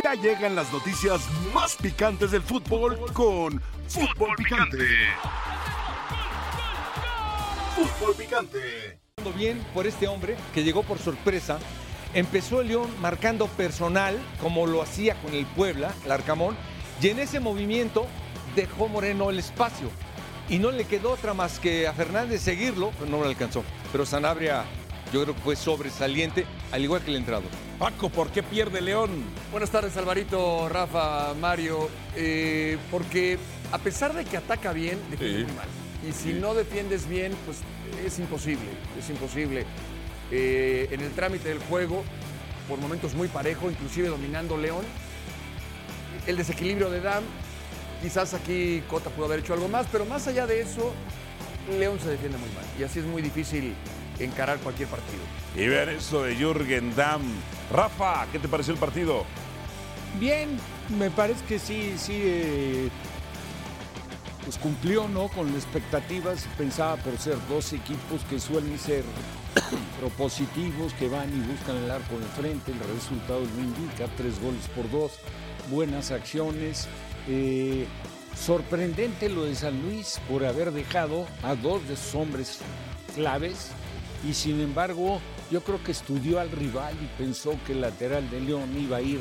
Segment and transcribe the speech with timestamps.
[0.00, 1.20] Ya llegan las noticias
[1.52, 4.86] más picantes del fútbol con Fútbol Picante.
[7.74, 8.98] Fútbol Picante.
[9.36, 11.58] Bien por este hombre que llegó por sorpresa.
[12.14, 16.56] Empezó el León marcando personal, como lo hacía con el Puebla, el Arcamón,
[17.00, 18.06] y en ese movimiento
[18.54, 19.90] dejó Moreno el espacio.
[20.48, 23.64] Y no le quedó otra más que a Fernández seguirlo, pero no lo alcanzó.
[23.90, 24.64] Pero Sanabria
[25.12, 27.44] yo creo que fue sobresaliente, al igual que el entrado.
[27.82, 29.10] Paco, ¿por qué pierde León?
[29.50, 31.88] Buenas tardes, Alvarito, Rafa, Mario.
[32.14, 33.40] Eh, porque
[33.72, 35.44] a pesar de que ataca bien, defiende Sí.
[35.46, 35.66] muy mal.
[36.08, 37.58] Y si no defiendes bien, pues
[38.06, 39.66] es imposible, es imposible.
[40.30, 42.04] Eh, en el trámite del juego,
[42.68, 44.84] por momentos muy parejo, inclusive dominando León.
[46.28, 47.24] El desequilibrio de Dam,
[48.00, 50.94] quizás aquí Cota pudo haber hecho algo más, pero más allá de eso,
[51.80, 52.64] León se defiende muy mal.
[52.78, 53.74] Y así es muy difícil
[54.20, 55.22] encarar cualquier partido.
[55.56, 57.22] Y ver eso de Jürgen Damm.
[57.72, 59.24] Rafa, ¿qué te pareció el partido?
[60.20, 60.58] Bien,
[60.98, 62.88] me parece que sí, sí, eh,
[64.44, 65.28] pues cumplió, ¿no?
[65.28, 69.04] Con las expectativas, pensaba por ser dos equipos que suelen ser
[70.00, 74.68] propositivos, que van y buscan el arco de frente, el resultado lo indica, tres goles
[74.76, 75.12] por dos,
[75.70, 76.88] buenas acciones.
[77.26, 77.86] eh,
[78.36, 82.58] sorprendente lo de San Luis por haber dejado a dos de sus hombres
[83.14, 83.70] claves
[84.26, 85.20] y sin embargo
[85.52, 89.02] yo creo que estudió al rival y pensó que el lateral de León iba a
[89.02, 89.20] ir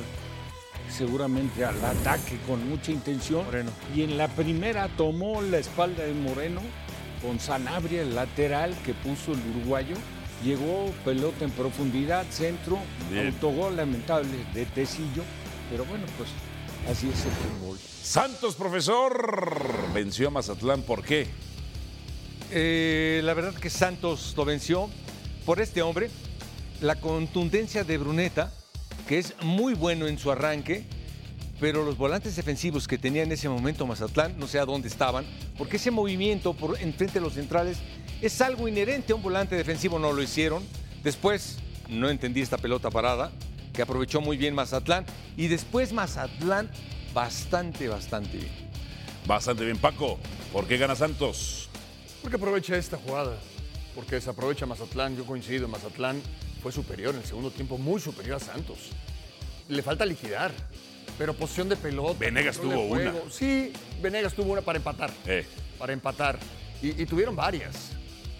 [0.89, 3.45] seguramente al ataque con mucha intención.
[3.93, 6.61] Y en la primera tomó la espalda de Moreno
[7.21, 9.95] con Sanabria, el lateral que puso el uruguayo.
[10.41, 12.79] Llegó pelota en profundidad, centro,
[13.11, 13.27] Bien.
[13.27, 15.23] autogol lamentable de Tecillo.
[15.69, 16.29] Pero bueno, pues
[16.89, 17.77] así es el fútbol.
[17.77, 20.81] Santos, profesor, venció a Mazatlán.
[20.83, 21.27] ¿Por qué?
[22.51, 24.89] Eh, la verdad que Santos lo venció
[25.45, 26.09] por este hombre,
[26.81, 28.51] la contundencia de Bruneta,
[29.07, 30.83] que es muy bueno en su arranque,
[31.59, 35.23] pero los volantes defensivos que tenía en ese momento Mazatlán, no sé a dónde estaban,
[35.59, 37.77] porque ese movimiento por enfrente de los centrales
[38.19, 40.63] es algo inherente a un volante defensivo, no lo hicieron.
[41.03, 43.31] Después, no entendí esta pelota parada,
[43.73, 45.05] que aprovechó muy bien Mazatlán,
[45.37, 46.69] y después Mazatlán
[47.13, 48.71] bastante, bastante bien.
[49.27, 50.17] Bastante bien, Paco.
[50.51, 51.69] ¿Por qué gana Santos?
[52.23, 53.37] Porque aprovecha esta jugada,
[53.93, 56.19] porque desaprovecha Mazatlán, yo coincido, Mazatlán
[56.61, 58.77] fue superior en el segundo tiempo, muy superior a Santos.
[59.69, 60.51] Le falta liquidar,
[61.17, 62.19] pero posición de pelota.
[62.19, 63.13] Venegas tuvo una.
[63.29, 65.45] Sí, Venegas tuvo una para empatar, Eh,
[65.77, 66.37] para empatar,
[66.81, 67.75] y, y tuvieron varias.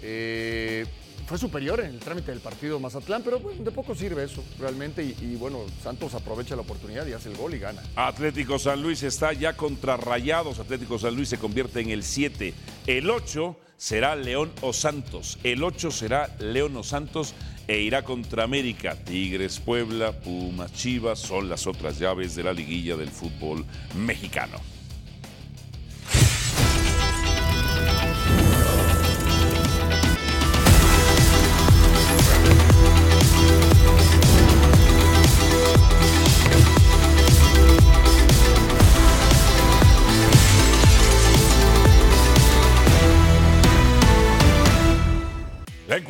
[0.01, 0.85] Eh,
[1.27, 5.01] fue superior en el trámite del partido Mazatlán, pero bueno, de poco sirve eso realmente,
[5.03, 7.81] y, y bueno, Santos aprovecha la oportunidad y hace el gol y gana.
[7.95, 10.59] Atlético San Luis está ya contra Rayados.
[10.59, 12.53] Atlético San Luis se convierte en el 7.
[12.87, 15.37] El 8 será León o Santos.
[15.43, 17.33] El 8 será León o Santos
[17.71, 18.97] e irá contra América.
[18.97, 23.65] Tigres, Puebla, Pumas, Chivas son las otras llaves de la liguilla del fútbol
[23.95, 24.59] mexicano.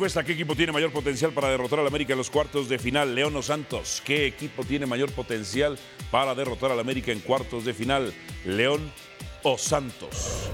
[0.02, 3.14] Encuesta, ¿qué equipo tiene mayor potencial para derrotar al América en los cuartos de final?
[3.14, 4.02] León o Santos.
[4.04, 5.78] ¿Qué equipo tiene mayor potencial
[6.10, 8.12] para derrotar al América en cuartos de final?
[8.44, 8.90] León
[9.44, 10.50] o Santos.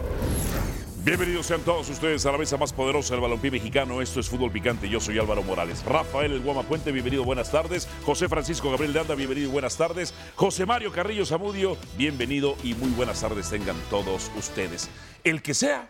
[0.98, 4.02] Bienvenidos sean todos ustedes a la mesa más poderosa del balompié mexicano.
[4.02, 4.86] Esto es Fútbol Picante.
[4.86, 5.82] Yo soy Álvaro Morales.
[5.82, 7.88] Rafael El Guama Puente, bienvenido, buenas tardes.
[8.04, 10.12] José Francisco Gabriel de Anda, bienvenido buenas tardes.
[10.34, 14.90] José Mario Carrillo Zamudio, bienvenido y muy buenas tardes tengan todos ustedes.
[15.24, 15.88] El que sea,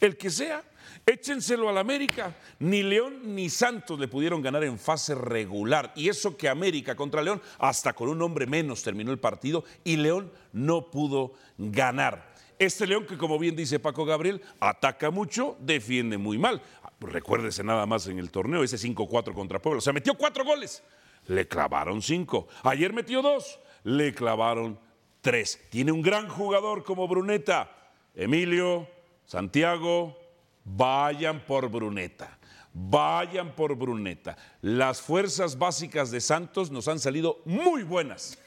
[0.00, 0.62] el que sea,
[1.06, 2.36] échenselo al América.
[2.58, 5.92] Ni León ni Santos le pudieron ganar en fase regular.
[5.96, 9.96] Y eso que América contra León, hasta con un hombre menos terminó el partido y
[9.96, 12.32] León no pudo ganar.
[12.58, 16.62] Este León que, como bien dice Paco Gabriel, ataca mucho, defiende muy mal.
[17.00, 19.78] Recuérdese nada más en el torneo, ese 5-4 contra Puebla.
[19.78, 20.82] O sea, metió cuatro goles,
[21.26, 22.46] le clavaron cinco.
[22.62, 24.78] Ayer metió dos, le clavaron
[25.20, 25.60] tres.
[25.70, 27.70] Tiene un gran jugador como Bruneta.
[28.14, 28.86] Emilio,
[29.24, 30.21] Santiago,
[30.64, 32.38] vayan por Bruneta.
[32.74, 34.36] Vayan por Bruneta.
[34.62, 38.38] Las fuerzas básicas de Santos nos han salido muy buenas.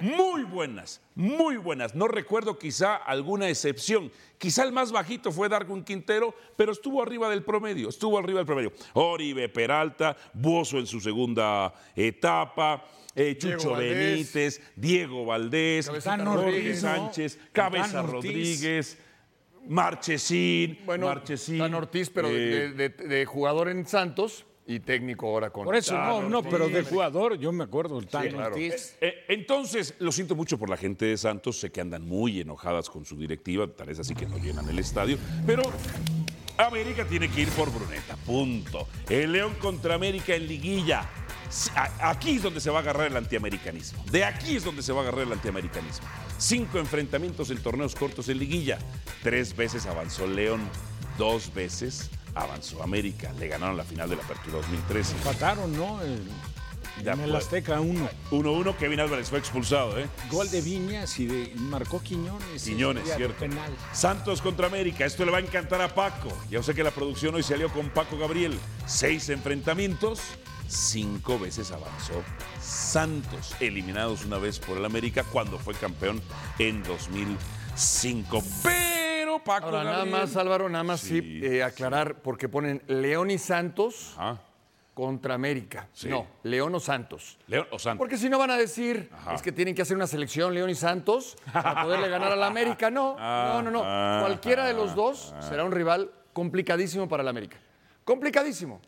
[0.00, 1.94] Muy buenas, muy buenas.
[1.94, 4.10] No recuerdo quizá alguna excepción.
[4.38, 8.46] Quizá el más bajito fue Darwin Quintero, pero estuvo arriba del promedio, estuvo arriba del
[8.46, 8.72] promedio.
[8.94, 12.82] Oribe Peralta, Buoso en su segunda etapa,
[13.14, 13.74] eh, Chucho.
[13.74, 16.80] Benítez, Diego Valdés, Jorge Rodríguez.
[16.80, 18.00] Sánchez, Cabeza.
[18.00, 18.98] Rodríguez,
[19.68, 21.58] Marchesín, Bueno, Marchesín.
[21.58, 25.64] Tan Ortiz, pero eh, de, de- de jugador en Santos Y técnico ahora con.
[25.64, 28.54] Por eso, no, no, pero de jugador, yo me acuerdo, el Tano claro.
[28.54, 28.96] Ortiz.
[29.00, 32.88] Eh, entonces, lo siento mucho por la gente de Santos, sé que andan muy enojadas
[32.88, 35.62] con su directiva, tal vez así que no llenan el estadio, pero
[36.56, 38.86] América tiene que ir por Bruneta, punto.
[39.08, 41.08] El León contra América en liguilla.
[42.00, 44.04] Aquí es donde se va a agarrar el antiamericanismo.
[44.10, 46.06] De aquí es donde se va a agarrar el antiamericanismo.
[46.38, 48.78] Cinco enfrentamientos en torneos cortos en liguilla.
[49.22, 50.60] Tres veces avanzó León,
[51.18, 53.32] dos veces avanzó América.
[53.38, 55.16] Le ganaron la final de la Apertura 2013.
[55.16, 56.00] Empataron, ¿no?
[56.02, 56.22] El-
[57.04, 57.34] en el.
[57.34, 58.08] Azteca 1.
[58.30, 60.06] 1-1, Kevin Álvarez fue expulsado, ¿eh?
[60.30, 62.62] Gol de Viñas y de marcó Quiñones.
[62.62, 63.38] Quiñones, día de cierto.
[63.40, 63.72] Penal.
[63.92, 66.28] Santos contra América, esto le va a encantar a Paco.
[66.50, 68.58] Ya sé que la producción hoy salió con Paco Gabriel.
[68.86, 70.20] Seis enfrentamientos,
[70.70, 72.22] cinco veces avanzó
[72.60, 76.22] Santos, eliminados una vez por el América cuando fue campeón
[76.58, 78.42] en 2005.
[78.62, 83.30] Pero Paco Ahora, nada más, Álvaro, nada más sí, Sí, eh, aclarar, porque ponen León
[83.30, 84.40] y Santos Ajá.
[84.94, 85.88] contra América.
[85.92, 86.08] Sí.
[86.08, 87.38] No, León o Santos.
[87.48, 87.98] León o Santos.
[87.98, 89.34] Porque si no van a decir, Ajá.
[89.34, 92.46] es que tienen que hacer una selección León y Santos para poderle ganar a la
[92.46, 92.90] América.
[92.90, 93.82] No, no, no, no.
[93.84, 97.56] Ah, Cualquiera de los ah, dos será un rival complicadísimo para la América.
[98.04, 98.80] Complicadísimo.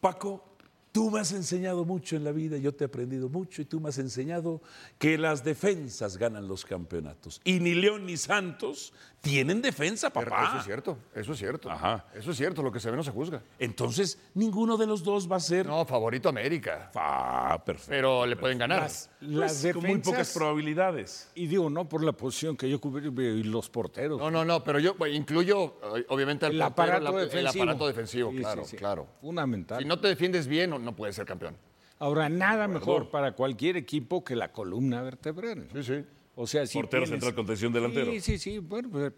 [0.00, 0.49] Paco,
[0.92, 3.80] tú me has enseñado mucho en la vida, yo te he aprendido mucho y tú
[3.80, 4.60] me has enseñado
[4.98, 7.40] que las defensas ganan los campeonatos.
[7.44, 10.46] Y ni León ni Santos tienen defensa, papá.
[10.48, 11.70] Eso es cierto, eso es cierto.
[11.70, 12.06] Ajá.
[12.14, 13.42] Eso es cierto, lo que se ve no se juzga.
[13.58, 15.66] Entonces, ninguno de los dos va a ser.
[15.66, 16.90] No, favorito América.
[16.94, 17.90] Ah, perfecto.
[17.90, 18.80] Pero le pueden ganar.
[18.82, 21.30] Las, Pues, las con muy pocas defensas, probabilidades.
[21.34, 24.18] y digo, no por la posición que yo cubrí y los porteros.
[24.18, 27.62] No, no, no, pero yo incluyo eh, obviamente al el portero, aparato la- defensivo.
[27.64, 28.76] El aparato defensivo, Sí, claro, sí, sí.
[28.76, 29.06] claro.
[29.20, 29.82] Fundamental.
[29.82, 31.56] Si no te defiendes bien, no, no puedes ser campeón.
[31.98, 35.68] Ahora, nada mejor para cualquier equipo que la columna vertebral.
[35.74, 35.82] ¿no?
[35.82, 36.04] Sí, sí.
[36.36, 38.10] O sea, si Portero tienes- central, contención delantero.
[38.12, 38.58] Sí, sí, sí.
[38.58, 39.12] Bueno, pues,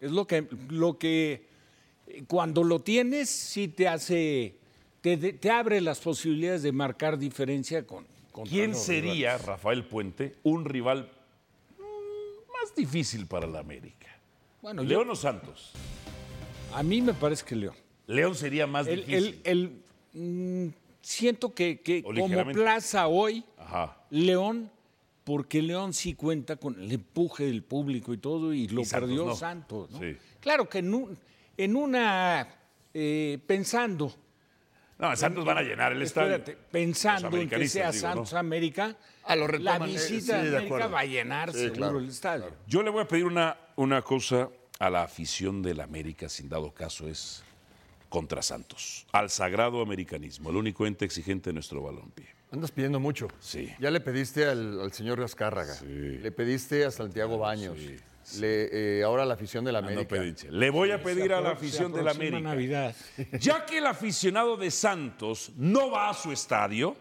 [0.00, 1.46] es lo que, lo que
[2.26, 4.56] cuando lo tienes, sí te hace,
[5.00, 8.06] te, abre las posibilidades de marcar diferencia con.
[8.48, 9.46] ¿Quién sería, rivales.
[9.46, 11.10] Rafael Puente, un rival
[11.78, 11.82] mm,
[12.62, 14.08] más difícil para la América?
[14.62, 15.72] Bueno, yo- ¿León o Santos?
[16.74, 17.74] a mí me parece que León.
[18.06, 19.40] León sería más El, difícil.
[19.44, 19.82] el-
[20.14, 20.72] el, mm,
[21.02, 23.98] siento que, que como plaza hoy, Ajá.
[24.10, 24.70] León,
[25.24, 29.08] porque León sí cuenta con el empuje del público y todo, y lo Y Santos
[29.08, 29.34] perdió no.
[29.36, 29.90] Santos.
[29.90, 29.98] ¿no?
[30.00, 30.16] Sí.
[30.40, 31.18] Claro que en, un-
[31.56, 32.48] en una,
[32.94, 34.12] eh, pensando,
[34.98, 36.34] No, Santos van a llenar el estadio.
[36.36, 37.92] espérate, pensando Los en que sea.
[37.92, 41.52] Santos América, Ah, lo la retoman, eh, visita sí, a de América va a llenar
[41.52, 42.50] Sí, seguro claro, el estadio.
[42.66, 44.48] Yo le voy a pedir una, una cosa
[44.80, 47.44] a la afición del América, sin dado caso, es
[48.08, 49.06] contra Santos.
[49.12, 52.26] Al sagrado americanismo, el único ente exigente de nuestro balompié.
[52.52, 53.28] Andas pidiendo mucho.
[53.40, 53.72] Sí.
[53.80, 55.74] Ya le pediste al, al señor Azcárraga.
[55.82, 57.78] Le pediste a Santiago Baños.
[58.38, 60.08] Le, eh, ahora a la afición de la Ah, no, América.
[60.16, 60.50] pedinche.
[60.50, 62.40] Le voy a pedir a la afición de la América.
[62.40, 62.94] Navidad.
[63.40, 66.94] Ya que el aficionado de Santos no va a su estadio,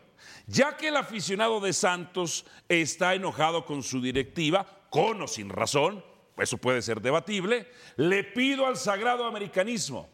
[0.48, 6.04] ya que el aficionado de Santos está enojado con su directiva, con o sin razón,
[6.38, 10.10] eso puede ser debatible, le pido al sagrado americanismo,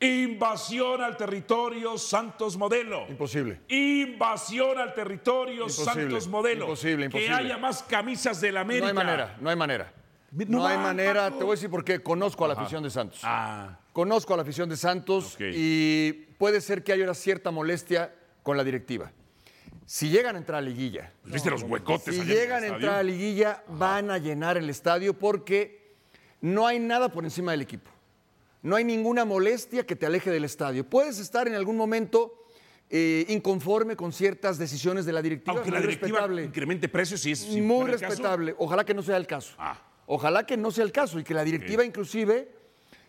[0.00, 3.06] invasión al territorio Santos Modelo.
[3.08, 3.60] Imposible.
[3.68, 6.64] Invasión al territorio Imposible, Santos Modelo.
[6.64, 7.28] imposible, imposible.
[7.28, 8.84] Que haya más camisas del América.
[8.92, 9.92] No hay manera, no hay manera.
[10.32, 11.38] No No, hay va, manera, Paco.
[11.38, 12.00] te voy a decir por qué.
[12.02, 13.20] Conozco a la afición de Santos.
[13.24, 15.40] Ah, Conozco a la afición de Santos Ok.
[15.52, 18.14] y puede ser que haya una cierta molestia
[18.44, 19.10] con la directiva.
[19.84, 23.02] Si llegan a entrar a liguilla, pues ¿viste los huecotes si llegan a entrar a
[23.02, 25.96] liguilla, van a llenar el estadio porque
[26.40, 27.90] no hay nada por encima del equipo.
[28.62, 30.84] No hay ninguna molestia que te aleje del estadio.
[30.84, 32.46] Puedes estar en algún momento
[32.90, 35.56] eh, inconforme con ciertas decisiones de la directiva.
[35.56, 36.44] Aunque la directiva respetable.
[36.44, 38.54] incremente precios, sí es si Muy respetable.
[38.58, 39.54] Ojalá que no sea el caso.
[39.58, 39.80] Ah.
[40.06, 42.52] Ojalá que no sea el caso y que la directiva inclusive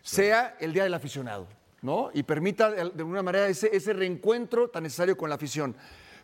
[0.00, 1.48] sea el día del aficionado,
[1.80, 2.10] ¿no?
[2.14, 5.76] Y permita de de alguna manera ese, ese reencuentro tan necesario con la afición.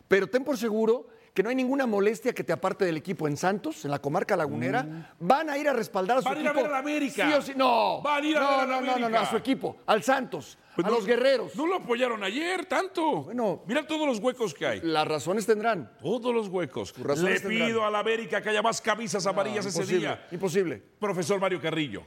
[0.07, 1.07] Pero ten por seguro
[1.39, 4.35] que no hay ninguna molestia que te aparte del equipo en Santos, en la comarca
[4.35, 5.15] lagunera.
[5.21, 6.31] Van a ir a respaldar a su Mm.
[6.31, 6.63] Van a ir a equipo.
[6.63, 7.27] ver a la América.
[7.29, 7.53] Sí o sí.
[7.55, 8.01] No.
[8.01, 9.21] Van a ir a no, ver a la no, no, no, no, América.
[9.21, 11.55] a su equipo, al Santos, Pues a no- los guerreros.
[11.55, 13.21] No lo apoyaron ayer tanto.
[13.23, 13.63] Bueno.
[13.67, 14.81] Mira todos los huecos que hay.
[14.81, 15.89] Las razones tendrán.
[16.01, 16.93] Todos los huecos.
[16.97, 17.05] Le
[17.39, 17.83] pido tendrán.
[17.85, 20.27] a la América que haya más camisas amarillas ese imposible, día.
[20.33, 20.83] imposible.
[20.99, 22.03] Profesor Mario Carrillo.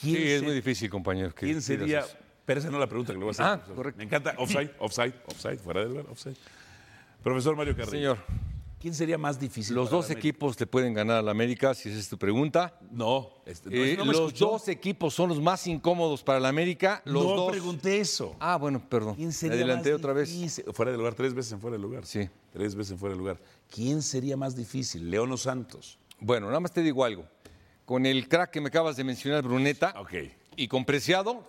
[0.00, 1.32] Sí, es muy difícil, compañero.
[1.32, 2.04] que ¿Quién sería?
[2.44, 3.46] Pero esa no es la pregunta que le voy a hacer.
[3.46, 3.98] Ah, correcto.
[3.98, 4.34] Me encanta.
[4.38, 6.34] Offside, offside, offside, fuera del lugar, offside.
[7.22, 7.90] Profesor Mario Carrillo.
[7.90, 8.18] Señor,
[8.86, 9.74] ¿Quién sería más difícil?
[9.74, 12.78] los dos equipos le pueden ganar a la América, si esa es tu pregunta.
[12.92, 14.46] No, este, no, Eh, no me los escuchó.
[14.52, 17.02] dos equipos son los más incómodos para la América.
[17.04, 17.50] Los no dos.
[17.50, 18.36] pregunté eso.
[18.38, 19.16] Ah, bueno, perdón.
[19.16, 20.32] ¿Quién sería adelanté más otra vez.
[20.32, 20.66] difícil?
[20.72, 22.06] Fuera del lugar, tres veces en fuera del lugar.
[22.06, 22.30] Sí.
[22.52, 23.40] Tres veces en fuera del lugar.
[23.68, 25.98] ¿Quién sería más difícil, León o Santos?
[26.20, 27.26] Bueno, nada más te digo algo.
[27.84, 30.12] Con el crack que me acabas de mencionar, Bruneta, Ok.
[30.54, 31.42] y con Preciado,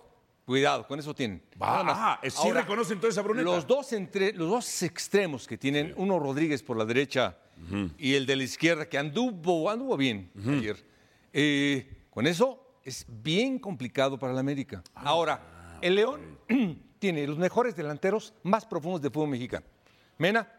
[0.48, 1.42] Cuidado, con eso tienen.
[1.60, 3.44] Ah, sí Ahora, reconocen entonces a Bruneta.
[3.44, 7.36] Los dos, entre, los dos extremos que tienen, uno Rodríguez por la derecha
[7.98, 10.82] y el de la izquierda, que anduvo, anduvo bien ayer.
[11.34, 14.82] Eh, con eso es bien complicado para el América.
[14.94, 16.38] Ah, Ahora, el León
[16.98, 19.66] tiene los mejores delanteros más profundos de fútbol mexicano.
[20.16, 20.50] Mena,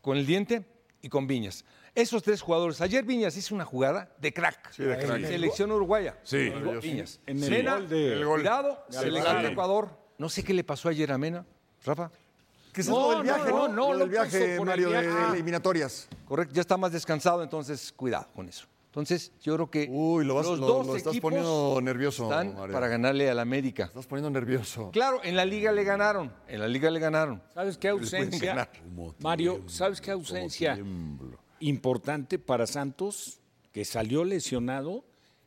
[0.00, 0.64] con el diente
[1.02, 1.64] y con Viñas.
[1.94, 2.80] Esos tres jugadores.
[2.80, 4.74] Ayer Viñas hizo una jugada de crack.
[4.76, 5.20] de crack.
[5.26, 6.16] Selección uruguaya.
[6.22, 6.50] Sí.
[6.82, 7.20] Viñas.
[7.26, 8.40] En el Mena, gol de- El gol.
[8.40, 9.42] cuidado, selección Sí.
[9.44, 9.88] de Ecuador.
[10.18, 11.44] No sé qué le pasó ayer a Mena,
[11.84, 12.10] Rafa.
[12.72, 13.74] ¿Qué es No, no, viaje, no, no?
[13.88, 15.32] no, lo viaje, el Mario, de viaje.
[15.32, 16.08] eliminatorias.
[16.28, 18.66] Correcto, ya está más descansado, entonces cuidado con eso.
[18.90, 22.24] Entonces, yo creo que Uy, lo vas- los lo- dos lo estás equipos poniendo nervioso,
[22.24, 22.72] están Mario.
[22.74, 23.84] para ganarle al América.
[23.84, 24.90] Estás poniendo nervioso.
[24.90, 27.40] Claro, en la liga le ganaron, en la liga le ganaron.
[27.54, 28.68] ¿Sabes qué ausencia?
[29.20, 30.76] Mario, ¿sabes qué ausencia
[31.60, 33.38] importante para Santos?
[33.72, 35.04] Que salió lesionado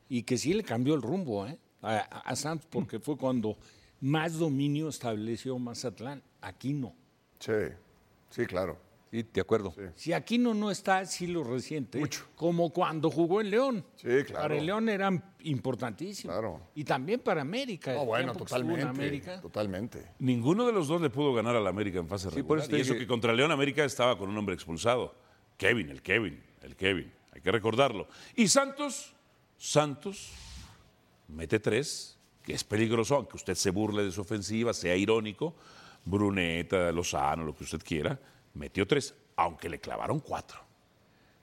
[0.07, 1.57] y que sí le cambió el rumbo ¿eh?
[1.81, 3.57] a, a Santos, porque fue cuando
[3.99, 6.23] más dominio estableció Mazatlán.
[6.39, 6.93] Aquí no.
[7.39, 7.51] Sí,
[8.29, 8.77] sí, claro.
[9.13, 9.75] Sí, de acuerdo.
[9.93, 12.01] Si Aquino no está, sí lo resiente.
[12.35, 13.85] Como cuando jugó en León.
[13.95, 14.41] Sí, claro.
[14.41, 16.35] Para el León eran importantísimos.
[16.35, 16.59] Claro.
[16.73, 17.93] Y también para América.
[17.93, 18.81] No, bueno, totalmente.
[18.81, 19.39] América.
[19.39, 20.13] Totalmente.
[20.17, 22.47] Ninguno de los dos le pudo ganar al América en fase regular.
[22.47, 25.13] por eso te y eso que contra León América estaba con un hombre expulsado.
[25.57, 27.13] Kevin, el Kevin, el Kevin.
[27.33, 28.07] Hay que recordarlo.
[28.35, 29.13] Y Santos,
[29.59, 30.31] Santos
[31.27, 35.53] mete tres, que es peligroso, aunque usted se burle de su ofensiva, sea irónico.
[36.03, 38.19] Bruneta, Lozano, lo que usted quiera,
[38.53, 40.59] metió tres, aunque le clavaron cuatro.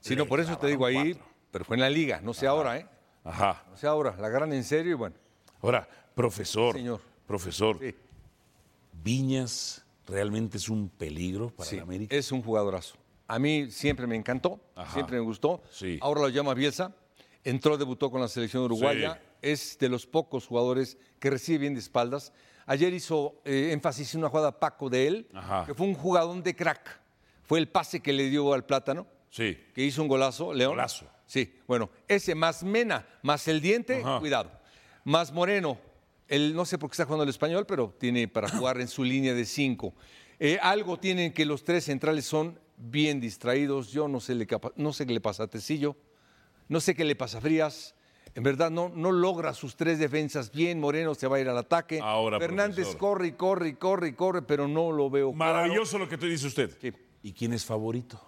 [0.01, 1.19] Sí, no, por eso te digo ahí,
[1.51, 2.87] pero fue en la liga, no sé ahora, ¿eh?
[3.25, 3.65] Ajá.
[3.71, 5.17] No sé ahora, la gran en serio y bueno.
[5.61, 7.01] Ahora, profesor, Señor.
[7.27, 7.95] profesor, Sí.
[9.03, 12.15] Viñas realmente es un peligro para Sí, el América.
[12.17, 12.97] es un jugadorazo.
[13.29, 14.93] A mí siempre me encantó, Ajá.
[14.93, 15.63] siempre me gustó.
[15.71, 15.99] Sí.
[16.03, 16.93] Ahora lo llama Bielsa.
[17.45, 19.15] Entró, debutó con la selección uruguaya.
[19.15, 19.21] Sí.
[19.43, 22.33] Es de los pocos jugadores que recibe bien de espaldas.
[22.67, 25.65] Ayer hizo eh, énfasis en una jugada Paco de él, Ajá.
[25.67, 27.00] que fue un jugadón de crack.
[27.51, 29.59] Fue el pase que le dio al plátano, Sí.
[29.75, 30.71] que hizo un golazo, León.
[30.75, 31.05] Golazo.
[31.27, 34.21] Sí, bueno, ese más Mena, más el diente, Ajá.
[34.21, 34.53] cuidado.
[35.03, 35.77] Más Moreno,
[36.29, 39.03] él no sé por qué está jugando el español, pero tiene para jugar en su
[39.03, 39.95] línea de cinco.
[40.39, 43.91] Eh, algo tienen que los tres centrales son bien distraídos.
[43.91, 45.97] Yo no sé, le no sé qué le pasa a Tecillo,
[46.69, 47.97] no sé qué le pasa a Frías.
[48.37, 50.79] En verdad no, no logra sus tres defensas bien.
[50.79, 51.99] Moreno se va a ir al ataque.
[52.01, 52.99] Ahora, Fernández profesor.
[53.01, 55.33] corre y corre y corre y corre, pero no lo veo.
[55.33, 55.55] claro.
[55.55, 56.79] Maravilloso lo que te dice usted.
[56.81, 56.93] Sí.
[57.23, 58.21] ¿Y quién es favorito?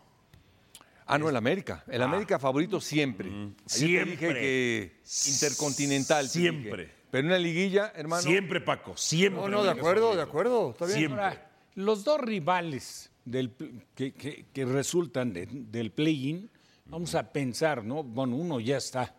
[1.06, 1.84] Ah, no, el América.
[1.88, 3.28] El América favorito siempre.
[3.28, 3.62] Te Ah.
[3.66, 4.11] Siempre.
[4.12, 6.26] dije que intercontinental.
[6.26, 6.82] te Siempre.
[6.84, 6.94] dije.
[7.11, 8.22] Pero en una liguilla, hermano.
[8.22, 9.42] Siempre, Paco, siempre.
[9.42, 10.70] No, no, de acuerdo, de acuerdo.
[10.70, 10.99] Está bien.
[10.99, 11.20] Siempre.
[11.22, 13.52] Ahora, los dos rivales del,
[13.94, 16.49] que, que- que resultan de- del play-in,
[16.87, 18.02] vamos a pensar, ¿no?
[18.02, 19.14] Bueno, uno ya está,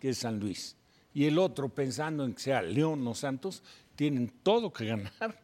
[0.00, 0.76] que es San Luis.
[1.14, 3.62] Y el otro, pensando en que sea León o Santos,
[3.94, 5.40] tienen todo que ganar.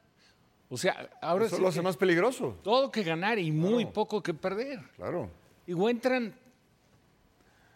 [0.68, 2.58] O sea, ahora Eso sí lo hace más peligroso.
[2.62, 4.80] todo que ganar y muy poco que perder.
[4.96, 5.30] Claro.
[5.66, 6.34] Y entran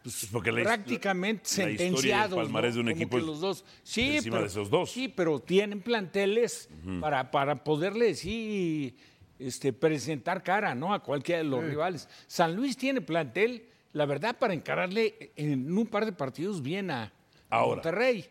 [0.02, 2.36] Pues porque la prácticamente la sentenciados.
[2.36, 2.82] palmarés ¿no?
[2.82, 3.64] de un Como equipo que los dos.
[3.82, 4.90] Sí, encima pero, de esos dos.
[4.90, 6.68] Sí, pero tienen planteles
[7.00, 8.96] para, para poderle sí
[9.38, 10.92] este, presentar cara ¿no?
[10.92, 12.08] a cualquiera de los rivales.
[12.26, 17.04] San Luis tiene plantel, la verdad, para encararle en un par de partidos bien a,
[17.04, 17.12] a
[17.50, 17.76] Ahora.
[17.76, 18.28] Monterrey.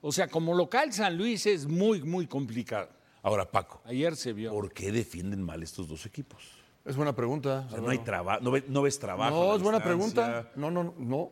[0.00, 2.88] O sea, como local, San Luis es muy, muy complicado.
[3.26, 4.52] Ahora, Paco, Ayer se vio.
[4.52, 6.44] ¿por qué defienden mal estos dos equipos?
[6.84, 7.64] Es buena pregunta.
[7.66, 9.34] O sea, no hay trabajo, no, ve- no ves trabajo.
[9.34, 10.52] No, es buena pregunta.
[10.54, 11.30] No, no, no.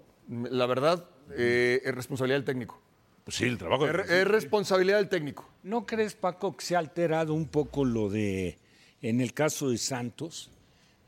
[0.50, 1.04] La verdad,
[1.36, 2.80] eh, es responsabilidad del técnico.
[3.22, 3.86] Pues sí, el trabajo.
[3.86, 5.48] Es, es responsabilidad del técnico.
[5.62, 8.58] ¿No crees, Paco, que se ha alterado un poco lo de,
[9.00, 10.50] en el caso de Santos,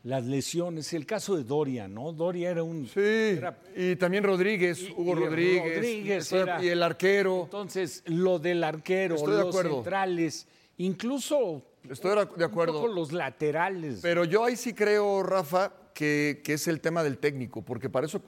[0.04, 0.92] las lesiones?
[0.92, 2.12] El caso de Doria, ¿no?
[2.12, 2.86] Doria era un...
[2.86, 3.00] Sí.
[3.00, 5.74] era- Y también Rodríguez, y- Hugo y Rodríguez.
[5.76, 7.42] Rodríguez era- y el arquero.
[7.42, 9.74] Entonces, lo del arquero, Estoy de los acuerdo.
[9.82, 10.46] centrales,
[10.78, 12.74] incluso Estoy de acuerdo.
[12.78, 14.00] un poco los laterales.
[14.02, 18.06] Pero yo ahí sí creo, Rafa, que, que es el tema del técnico, porque para
[18.06, 18.20] eso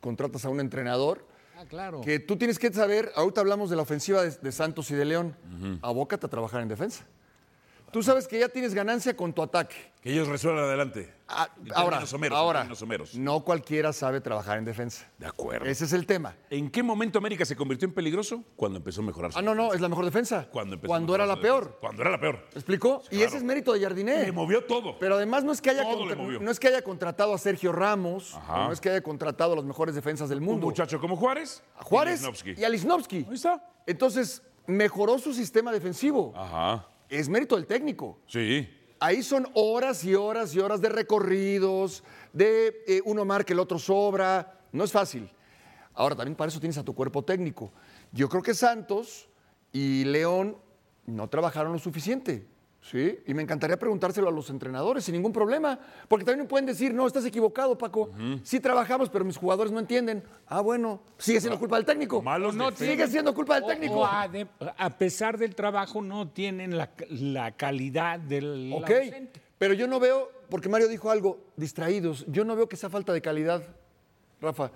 [0.00, 1.26] contratas a un entrenador.
[1.58, 2.00] ah, claro.
[2.00, 5.04] Que tú tienes que saber, ahorita hablamos de la ofensiva de, de Santos y de
[5.04, 5.36] León,
[5.82, 7.04] abócate a trabajar en defensa.
[7.92, 9.90] Tú sabes que ya tienes ganancia con tu ataque.
[10.00, 11.12] Que ellos resuelvan adelante.
[11.28, 12.66] Ah, ahora, someros, ahora
[13.14, 15.08] no cualquiera sabe trabajar en defensa.
[15.18, 15.66] De acuerdo.
[15.66, 16.34] Ese es el tema.
[16.50, 18.42] ¿En qué momento América se convirtió en peligroso?
[18.56, 19.32] Cuando empezó a mejorar.
[19.32, 20.48] su Ah, no, no, es la mejor defensa.
[20.50, 21.64] Cuando, empezó Cuando era la peor.
[21.64, 21.80] defensa.
[21.80, 22.36] Cuando era la peor.
[22.52, 23.02] ¿Me explicó?
[23.10, 24.22] Y ese es mérito de Jardiné.
[24.22, 24.98] Le movió todo.
[24.98, 28.36] Pero además no es que haya, contra- no es que haya contratado a Sergio Ramos,
[28.48, 30.66] no es que haya contratado a los mejores defensas del Un mundo.
[30.66, 31.62] muchacho como Juárez.
[31.76, 32.22] a Juárez
[32.56, 33.26] y a Lisnowski.
[33.28, 33.62] Ahí está.
[33.86, 36.32] Entonces, mejoró su sistema defensivo.
[36.36, 36.86] Ajá.
[37.10, 38.18] Es mérito del técnico.
[38.26, 38.68] Sí.
[39.00, 43.78] Ahí son horas y horas y horas de recorridos, de eh, uno marca, el otro
[43.78, 44.60] sobra.
[44.72, 45.28] No es fácil.
[45.94, 47.72] Ahora, también para eso tienes a tu cuerpo técnico.
[48.12, 49.28] Yo creo que Santos
[49.72, 50.56] y León
[51.06, 52.46] no trabajaron lo suficiente.
[52.82, 56.64] Sí, y me encantaría preguntárselo a los entrenadores sin ningún problema, porque también me pueden
[56.64, 58.10] decir, no, estás equivocado, Paco.
[58.42, 60.22] Sí trabajamos, pero mis jugadores no entienden.
[60.46, 62.22] Ah, bueno, sigue siendo culpa del técnico.
[62.22, 63.94] Malos no, sigue siendo culpa del O- técnico.
[64.00, 64.46] o a, de-
[64.78, 69.40] a pesar del trabajo, no tienen la, la calidad del Ok, ausente.
[69.58, 73.12] pero yo no veo, porque Mario dijo algo, distraídos, yo no veo que sea falta
[73.12, 73.62] de calidad,
[74.40, 74.70] Rafa.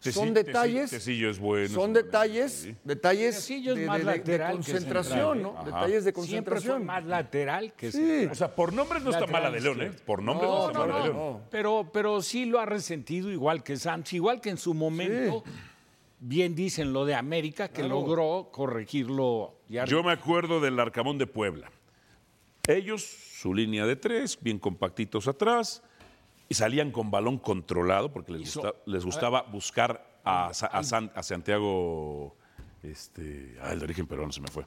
[0.00, 0.88] Son detalles.
[0.90, 1.68] Tecillo es bueno.
[1.68, 5.50] Son detalles, detalles de, más de- de- de lateral que concentración, central, ¿no?
[5.58, 5.64] Ajá.
[5.64, 6.86] Detalles de Siempre fue concentración.
[6.86, 7.98] más lateral que Sí.
[7.98, 8.30] central.
[8.30, 9.90] O sea, por nombres no está mala de León, ¿eh?
[10.06, 11.42] Por nombres no, No, está no, mala de León.
[11.50, 15.44] Pero, pero sí lo ha resentido igual que Santos, igual que en su momento,
[16.18, 19.54] bien dicen lo de América, que logró corregirlo.
[19.68, 21.70] ya- Yo me acuerdo del Arcamón de Puebla.
[22.66, 25.82] Ellos, su línea de tres, bien compactitos atrás,
[26.50, 30.82] y salían con balón controlado porque les, Hizo- gusta- les gustaba buscar a, Sa- a
[30.82, 32.36] San- a Santiago,
[32.82, 34.66] este, ah, el de origen peruano se me fue.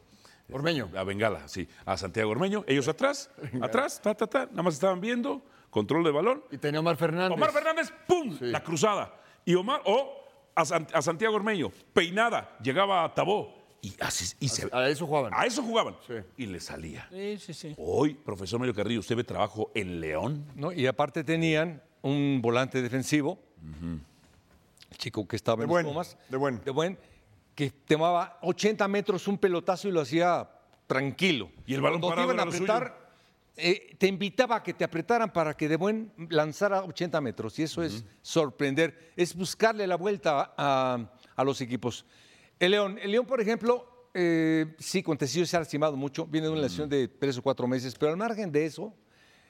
[0.52, 0.90] Ormeño.
[0.96, 2.64] A Bengala, sí, a Santiago Ormeño.
[2.68, 3.30] Ellos atrás,
[3.62, 6.44] atrás, ta, ta, ta, nada más estaban viendo, control de balón.
[6.52, 7.36] Y tenía Omar Fernández.
[7.38, 8.38] Omar Fernández, ¡pum!
[8.42, 9.14] La cruzada.
[9.46, 10.26] Y Omar, o
[10.56, 13.63] a, a Santiago Ormeño, peinada, llegaba a Tabó.
[13.84, 15.34] Y, así, y se, A eso jugaban.
[15.36, 15.96] a eso jugaban.
[16.08, 16.14] Sí.
[16.38, 17.06] Y le salía.
[17.12, 17.76] Sí, sí, sí.
[17.78, 20.46] Hoy, profesor Mario Carrillo, usted ve trabajo en León.
[20.56, 20.72] ¿no?
[20.72, 23.38] Y aparte tenían un volante defensivo,
[24.90, 26.64] el chico que estaba De en buen, los Pumas, de buen.
[26.64, 26.98] de buen,
[27.56, 30.50] que tomaba 80 metros un pelotazo y lo hacía
[30.88, 31.52] tranquilo.
[31.66, 33.10] Y el balón Cuando te iban a apretar,
[33.58, 37.60] eh, te invitaba a que te apretaran para que de buen lanzara 80 metros.
[37.60, 42.06] Y eso es sorprender, es buscarle la vuelta a, a los equipos.
[42.64, 46.48] El León, el León, por ejemplo, eh, sí, con Tecillo se ha lastimado mucho, viene
[46.48, 48.94] de una lesión de tres o cuatro meses, pero al margen de eso,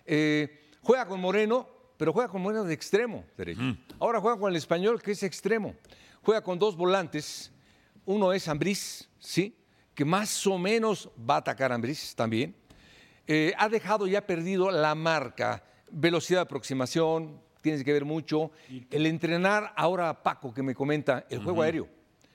[0.03, 3.62] eh, juega con Moreno, pero juega con Moreno de extremo derecho.
[4.00, 5.75] Ahora juega con el español, que es extremo.
[6.24, 7.51] Juega con dos volantes.
[8.03, 9.55] Uno es Ambriz, ¿sí?
[9.93, 12.55] Que más o menos va a atacar a Ambriz también.
[13.27, 18.50] Eh, ha dejado y ha perdido la marca, velocidad de aproximación, tienes que ver mucho.
[18.89, 21.88] El entrenar ahora a Paco, que me comenta, el juego aéreo,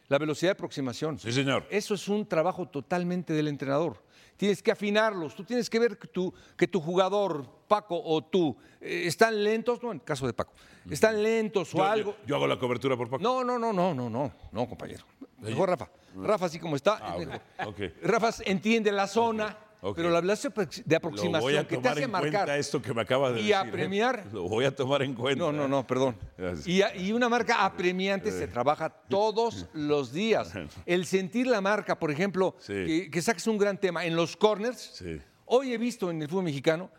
[0.09, 1.19] la velocidad de aproximación.
[1.19, 1.67] Sí, señor.
[1.71, 4.03] Eso es un trabajo totalmente del entrenador.
[4.37, 8.57] Tienes que afinarlos, tú tienes que ver que tu, que tu jugador, Paco o tú,
[8.81, 10.53] eh, están lentos, no, en el caso de Paco,
[10.89, 12.11] están lentos o Yo, algo.
[12.13, 13.23] yo- yo hago la cobertura por Paco.
[13.23, 15.05] No, no, no, no, no, no, no, compañero.
[15.39, 15.91] Mejor Rafa.
[16.17, 16.99] Rafa, así como está.
[17.03, 17.41] Ah.
[18.03, 19.57] Rafa entiende la zona,
[19.95, 22.51] pero la velocidad de Lo voy aproximación que te hace en marcar.
[22.51, 23.55] esto que me acaba de y decir.
[24.05, 24.25] a ¿eh?
[24.33, 25.39] Lo voy a tomar en cuenta.
[25.45, 26.17] No, no, no, perdón.
[26.67, 30.53] Y, a- y una marca apremiante se trabaja todos los días.
[30.87, 32.73] El sentir la marca, por ejemplo, Sí.
[32.73, 34.91] que, que saques un gran tema en los corners.
[34.95, 35.21] Sí.
[35.47, 36.91] Hoy he visto en el fútbol mexicano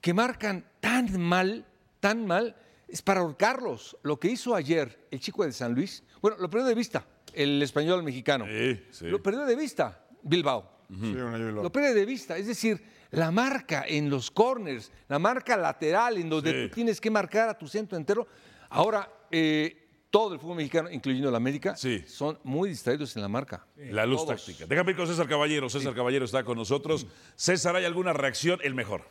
[0.00, 1.64] que marcan tan mal,
[2.00, 2.54] tan mal,
[2.88, 3.96] es para ahorcarlos.
[4.02, 7.62] Lo que hizo ayer el chico de San Luis, bueno, lo perdió de vista el
[7.62, 8.44] español mexicano.
[8.90, 9.06] Sí.
[9.06, 10.73] Lo perdió de vista Bilbao.
[10.88, 12.36] Lo pierde de vista.
[12.36, 16.68] Es decir, la marca en los corners, la marca lateral, en donde Sí.
[16.68, 18.26] tú tienes que marcar a tu centro entero.
[18.70, 22.04] Ahora, eh, todo el fútbol mexicano, incluyendo la América, Sí.
[22.06, 23.66] son muy distraídos en la marca.
[23.76, 24.44] La luz Todos.
[24.44, 24.66] táctica.
[24.66, 25.68] Déjame ir con César Caballero.
[25.68, 27.06] César Caballero está con nosotros.
[27.36, 28.60] César, ¿hay alguna reacción?
[28.62, 29.02] El mejor.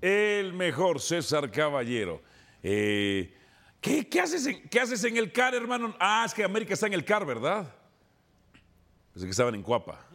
[0.00, 2.20] El mejor, César Caballero.
[2.62, 3.34] Eh,
[3.80, 5.94] ¿qué, qué haces en, ¿Qué haces en el CAR, hermano?
[5.98, 7.74] Ah, es que América está en el CAR, ¿verdad?
[9.12, 10.06] Pensé que estaban en Cuapa.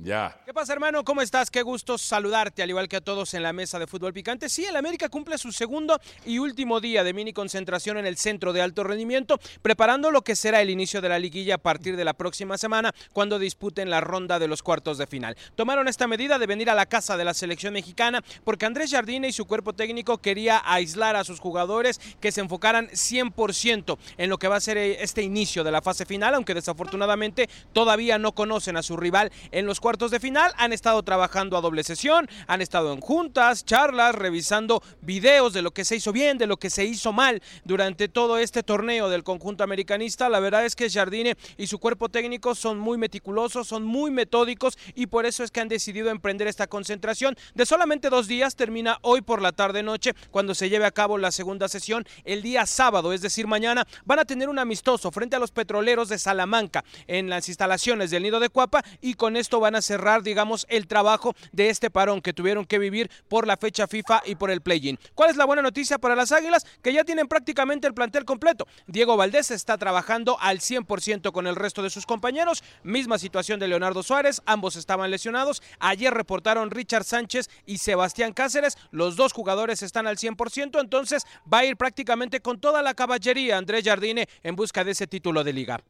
[0.00, 0.40] Ya.
[0.46, 1.02] ¿Qué pasa, hermano?
[1.02, 1.50] ¿Cómo estás?
[1.50, 4.48] Qué gusto saludarte, al igual que a todos en la mesa de fútbol picante.
[4.48, 8.52] Sí, el América cumple su segundo y último día de mini concentración en el centro
[8.52, 12.04] de alto rendimiento, preparando lo que será el inicio de la liguilla a partir de
[12.04, 15.36] la próxima semana, cuando disputen la ronda de los cuartos de final.
[15.56, 19.26] Tomaron esta medida de venir a la casa de la selección mexicana porque Andrés Jardine
[19.26, 24.38] y su cuerpo técnico quería aislar a sus jugadores que se enfocaran 100% en lo
[24.38, 28.76] que va a ser este inicio de la fase final, aunque desafortunadamente todavía no conocen
[28.76, 30.52] a su rival en los cuartos de final.
[30.58, 35.70] Han estado trabajando a doble sesión, han estado en juntas, charlas, revisando videos de lo
[35.70, 39.24] que se hizo bien, de lo que se hizo mal durante todo este torneo del
[39.24, 40.28] conjunto americanista.
[40.28, 44.76] La verdad es que Jardine y su cuerpo técnico son muy meticulosos, son muy metódicos
[44.94, 48.56] y por eso es que han decidido emprender esta concentración de solamente dos días.
[48.56, 52.04] Termina hoy por la tarde-noche cuando se lleve a cabo la segunda sesión.
[52.24, 56.10] El día sábado, es decir, mañana, van a tener un amistoso frente a los petroleros
[56.10, 60.22] de Salamanca en las instalaciones del Nido de Cuapa y con esto van a cerrar,
[60.22, 64.34] digamos, el trabajo de este parón que tuvieron que vivir por la fecha FIFA y
[64.34, 64.98] por el play-in.
[65.14, 66.66] ¿Cuál es la buena noticia para las Águilas?
[66.82, 68.66] Que ya tienen prácticamente el plantel completo.
[68.86, 72.62] Diego Valdés está trabajando al 100% con el resto de sus compañeros.
[72.82, 75.62] Misma situación de Leonardo Suárez, ambos estaban lesionados.
[75.78, 78.76] Ayer reportaron Richard Sánchez y Sebastián Cáceres.
[78.90, 83.58] Los dos jugadores están al 100%, entonces va a ir prácticamente con toda la caballería
[83.58, 85.80] Andrés Jardine en busca de ese título de liga.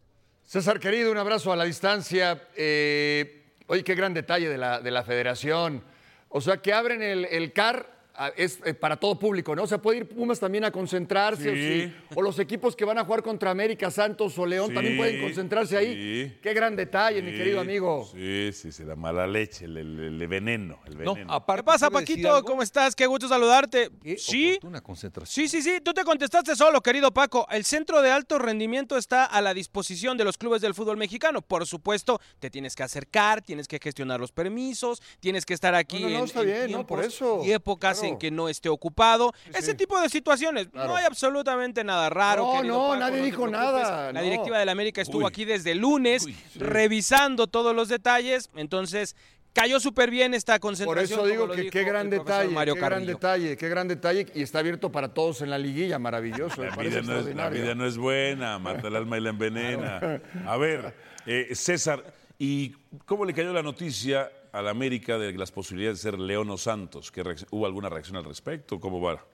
[0.44, 2.48] César, querido, un abrazo a la distancia.
[2.56, 3.37] Eh,
[3.68, 5.84] Oye, qué gran detalle de la, de la federación.
[6.30, 7.97] O sea, que abren el, el CAR
[8.36, 9.62] es eh, para todo público, ¿no?
[9.62, 11.50] O sea, puede ir Pumas también a concentrarse.
[11.50, 11.94] O, Sí.
[12.14, 15.76] o los equipos que van a jugar contra América, Santos o León también pueden concentrarse
[15.76, 15.94] ahí.
[16.28, 16.38] sí.
[16.42, 18.08] Qué gran detalle, mi querido amigo.
[18.12, 20.80] Sí, sí, se da mala leche, el, el- el veneno.
[20.86, 22.42] El No, aparte, ¿Qué pasa, Paquito?
[22.44, 22.94] ¿Cómo estás?
[22.96, 23.90] Qué gusto saludarte.
[24.02, 25.48] Qué Sí, oportuna concentración.
[25.48, 27.46] Sí, sí, sí, tú te contestaste solo, querido Paco.
[27.50, 31.42] El centro de alto rendimiento está a la disposición de los clubes del fútbol mexicano.
[31.42, 36.00] Por supuesto, te tienes que acercar, tienes que gestionar los permisos, tienes que estar aquí
[36.00, 38.07] No, no, no, en, está en bien, no, por eso, y épocas claro.
[38.08, 39.32] En que no esté ocupado.
[39.54, 40.68] Ese tipo de situaciones.
[40.68, 40.88] Claro.
[40.88, 42.46] No hay absolutamente nada raro.
[42.46, 44.22] No, querido no, Paco, nadie dijo nada, La no.
[44.24, 45.28] directiva del América estuvo Uy.
[45.28, 48.50] aquí desde el lunes Uy, revisando todos los detalles.
[48.56, 49.16] Entonces,
[49.52, 51.20] cayó súper bien esta Por concentración.
[51.20, 54.26] eso digo que qué gran detalle, Mario qué gran detalle, qué gran detalle.
[54.34, 56.62] Y está abierto para todos en la liguilla, maravilloso.
[56.62, 57.62] La parece vida, no es, la extraordinario.
[57.62, 60.20] vida no es buena, mata el alma y la envenena.
[60.46, 60.94] A ver,
[61.26, 62.04] eh, César,
[62.38, 62.70] ¿y
[63.04, 66.58] cómo le cayó la noticia a la América de las posibilidades de ser León o
[66.58, 67.10] Santos?
[67.10, 68.80] ¿Que ¿Hubo alguna reacción al respecto?
[68.80, 69.24] ¿Cómo va?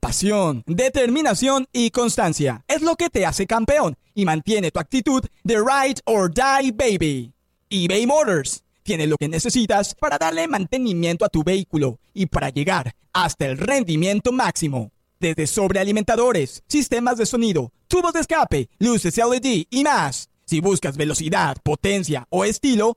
[0.00, 5.56] Pasión, determinación y constancia es lo que te hace campeón y mantiene tu actitud de
[5.56, 7.32] ride or die baby.
[7.68, 12.94] eBay Motors tiene lo que necesitas para darle mantenimiento a tu vehículo y para llegar
[13.12, 14.90] hasta el rendimiento máximo.
[15.20, 20.30] Desde sobrealimentadores, sistemas de sonido, tubos de escape, luces LED y más.
[20.46, 22.96] Si buscas velocidad, potencia o estilo,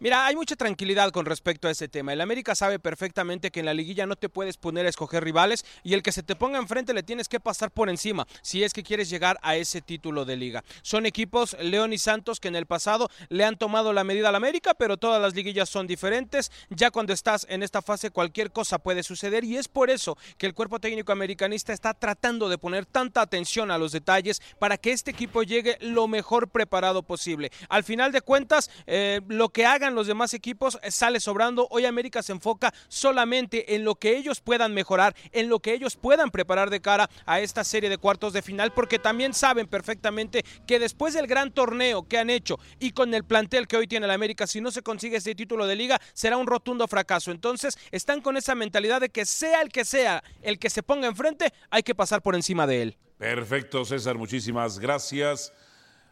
[0.00, 2.12] Mira, hay mucha tranquilidad con respecto a ese tema.
[2.12, 5.66] El América sabe perfectamente que en la liguilla no te puedes poner a escoger rivales
[5.82, 8.72] y el que se te ponga enfrente le tienes que pasar por encima si es
[8.72, 10.62] que quieres llegar a ese título de liga.
[10.82, 14.36] Son equipos, León y Santos, que en el pasado le han tomado la medida al
[14.36, 16.52] América, pero todas las liguillas son diferentes.
[16.70, 20.46] Ya cuando estás en esta fase cualquier cosa puede suceder y es por eso que
[20.46, 24.92] el cuerpo técnico americanista está tratando de poner tanta atención a los detalles para que
[24.92, 27.50] este equipo llegue lo mejor preparado posible.
[27.68, 31.68] Al final de cuentas, eh, lo que hagan los demás equipos eh, sale sobrando.
[31.70, 35.96] Hoy América se enfoca solamente en lo que ellos puedan mejorar, en lo que ellos
[35.96, 40.44] puedan preparar de cara a esta serie de cuartos de final, porque también saben perfectamente
[40.66, 44.06] que después del gran torneo que han hecho y con el plantel que hoy tiene
[44.06, 47.30] el América, si no se consigue este título de liga, será un rotundo fracaso.
[47.30, 51.08] Entonces, están con esa mentalidad de que sea el que sea el que se ponga
[51.08, 52.96] enfrente, hay que pasar por encima de él.
[53.18, 55.52] Perfecto, César, muchísimas gracias.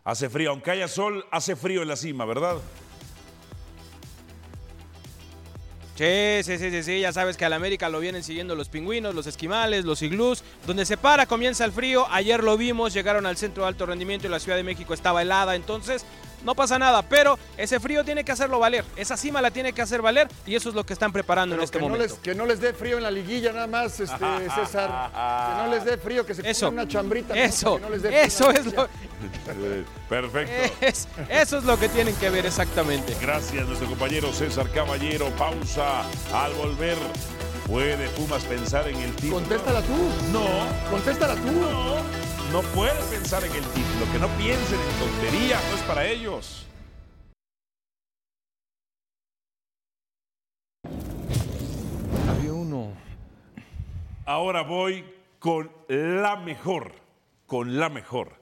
[0.05, 2.59] Hace frío, aunque haya sol, hace frío en la cima, ¿verdad?
[5.97, 9.15] Sí, sí, sí, sí, sí, ya sabes que al América lo vienen siguiendo los pingüinos,
[9.15, 13.39] los esquimales, los iglús, donde se para comienza el frío, ayer lo vimos, llegaron al
[13.39, 16.05] centro de alto rendimiento y la Ciudad de México estaba helada, entonces
[16.45, 19.81] no pasa nada, pero ese frío tiene que hacerlo valer, esa cima la tiene que
[19.81, 22.15] hacer valer y eso es lo que están preparando Pero en este que, no momento.
[22.15, 24.17] les, que no les dé frío en la liguilla nada más, este,
[24.55, 25.11] César.
[25.11, 27.35] Que no les dé frío, que se Eso, una chambrita.
[27.35, 27.41] ¿no?
[27.41, 28.87] eso, Que no les dé eso es lo,
[30.09, 30.53] Perfecto.
[30.81, 33.17] es, eso es lo que tienen que ver exactamente.
[33.21, 35.29] Gracias, nuestro compañero César Caballero.
[35.39, 36.03] Pausa.
[36.33, 36.97] Al volver,
[37.67, 39.37] ¿puede Pumas pensar en el título?
[39.37, 39.97] Contéstala tú.
[40.33, 40.47] No,
[40.91, 41.53] Contéstala tú.
[41.53, 42.27] no.
[42.53, 44.13] No puede pensar en el título.
[44.13, 46.67] Que no piensen en tonterías, no es para ellos.
[52.31, 52.93] Había uno.
[54.25, 55.05] Ahora voy
[55.39, 56.93] con la mejor,
[57.47, 58.36] con la mejor.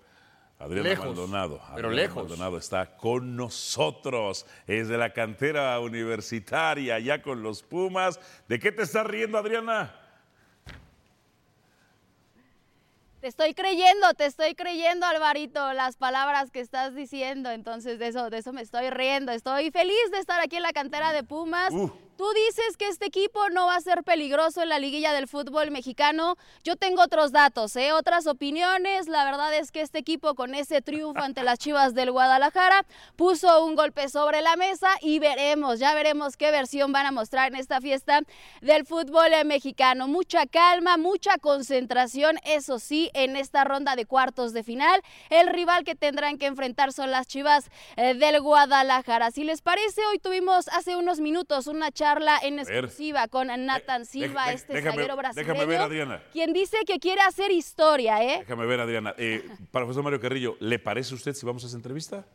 [0.65, 1.61] Adriana Lejos, Maldonado.
[1.75, 2.29] pero Adriana lejos.
[2.29, 4.47] Maldonado está con nosotros.
[4.67, 8.19] Es de la cantera universitaria, ya con los Pumas.
[8.49, 9.95] ¿De qué te estás riendo, Adriana?
[13.21, 17.51] Te estoy creyendo, te estoy creyendo, Alvarito, las palabras que estás diciendo.
[17.51, 19.33] Entonces, de eso, de eso me estoy riendo.
[19.33, 21.73] Estoy feliz de estar aquí en la cantera de Pumas.
[21.73, 21.91] Uh.
[22.17, 25.73] Tú dices que este equipo no va a ser peligroso en la liguilla del fútbol
[25.73, 26.37] mexicano.
[26.63, 27.93] Yo tengo otros datos, ¿eh?
[27.93, 29.09] otras opiniones.
[29.09, 33.65] La verdad es que este equipo con ese triunfo ante las Chivas del Guadalajara puso
[33.65, 37.59] un golpe sobre la mesa y veremos, ya veremos qué versión van a mostrar en
[37.59, 38.21] esta fiesta
[38.61, 40.07] del fútbol mexicano.
[40.07, 45.03] Mucha calma, mucha concentración, eso sí, en esta ronda de cuartos de final.
[45.31, 49.33] El rival que tendrán que enfrentar son las Chivas eh, del Guadalajara.
[49.33, 54.05] Si les parece, hoy tuvimos hace unos minutos una charla charla en exclusiva con Nathan
[54.05, 56.23] Silva, deja- este déjame- zaguero déjame brasileño, ver, Adriana.
[56.33, 58.41] quien dice que quiere hacer historia, ¿eh?
[58.41, 59.15] Déjame ver, Adriana.
[59.17, 62.27] Eh, profesor Mario Carrillo, ¿le parece a usted si vamos a esa entrevista?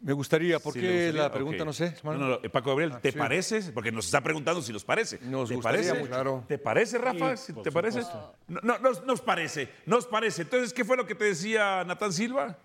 [0.00, 1.22] Me gustaría, ¿por Sí, qué le gustaría?
[1.22, 1.66] la pregunta Ok.
[1.66, 1.94] no sé?
[2.02, 3.18] No, no, no, eh, Paco Gabriel, ¿te sí.
[3.18, 3.62] parece?
[3.72, 5.18] Porque nos está preguntando si nos parece.
[5.22, 5.94] Nos ¿Te gustaría parece?
[5.94, 6.08] mucho.
[6.10, 6.44] Claro.
[6.48, 7.36] ¿Te parece, Rafa?
[7.36, 8.00] Sí, ¿Te parece?
[8.48, 10.42] No, no, nos, nos parece, nos parece.
[10.42, 12.58] Entonces, ¿qué fue lo que te decía Natán Silva?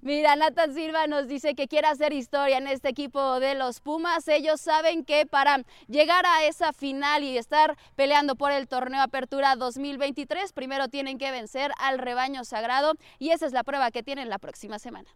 [0.00, 4.26] Mira, Nathan Silva nos dice que quiere hacer historia en este equipo de los Pumas.
[4.26, 9.54] Ellos saben que para llegar a esa final y estar peleando por el torneo Apertura
[9.56, 14.28] 2023, primero tienen que vencer al rebaño sagrado y esa es la prueba que tienen
[14.28, 15.08] la próxima semana.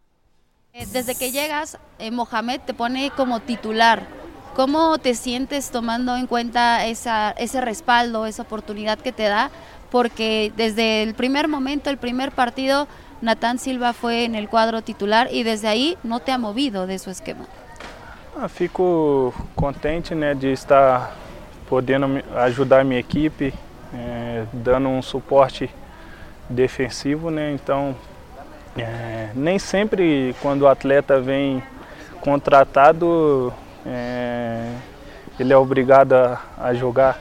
[0.72, 4.06] Eh, Desde que llegas, eh, Mohamed te pone como titular.
[4.54, 9.50] ¿Cómo te sientes tomando en cuenta ese respaldo, esa oportunidad que te da?
[9.90, 12.88] Porque desde el primer momento, el primer partido,
[13.22, 16.98] Natán Silva fue en el cuadro titular y desde ahí no te ha movido de
[16.98, 17.46] su esquema.
[18.38, 21.12] Ah, fico contente né, de estar
[21.68, 23.54] podendo ajudar a minha equipe,
[23.94, 25.70] eh, dando um suporte
[26.48, 27.52] defensivo, né?
[27.52, 27.96] Então,
[28.76, 31.62] eh, nem sempre quando o atleta vem
[32.20, 33.52] contratado,
[33.86, 34.70] eh,
[35.40, 37.18] ele é obrigado a, a jogar.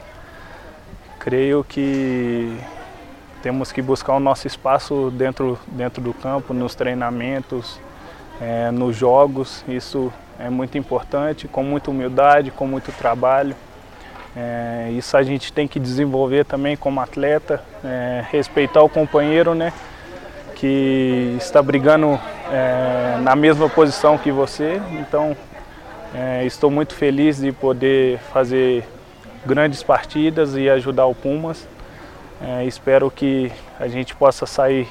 [1.17, 2.55] Creio que
[3.45, 7.79] temos que buscar o nosso espaço dentro, dentro do campo, nos treinamentos,
[8.41, 9.63] eh, nos jogos.
[9.67, 13.55] Isso é muito importante, com muita humildade, com muito trabalho.
[14.35, 19.71] Eh, isso a gente tem que desenvolver também como atleta, eh, respeitar o companheiro, né?
[20.55, 22.19] Que está brigando
[22.51, 24.81] eh, na mesma posição que você.
[24.93, 25.37] Então,
[26.15, 28.83] eh, estou muito feliz de poder fazer
[29.45, 31.74] grandes partidas e ajudar o Pumas.
[32.41, 34.87] Eh, espero que a gente possa sair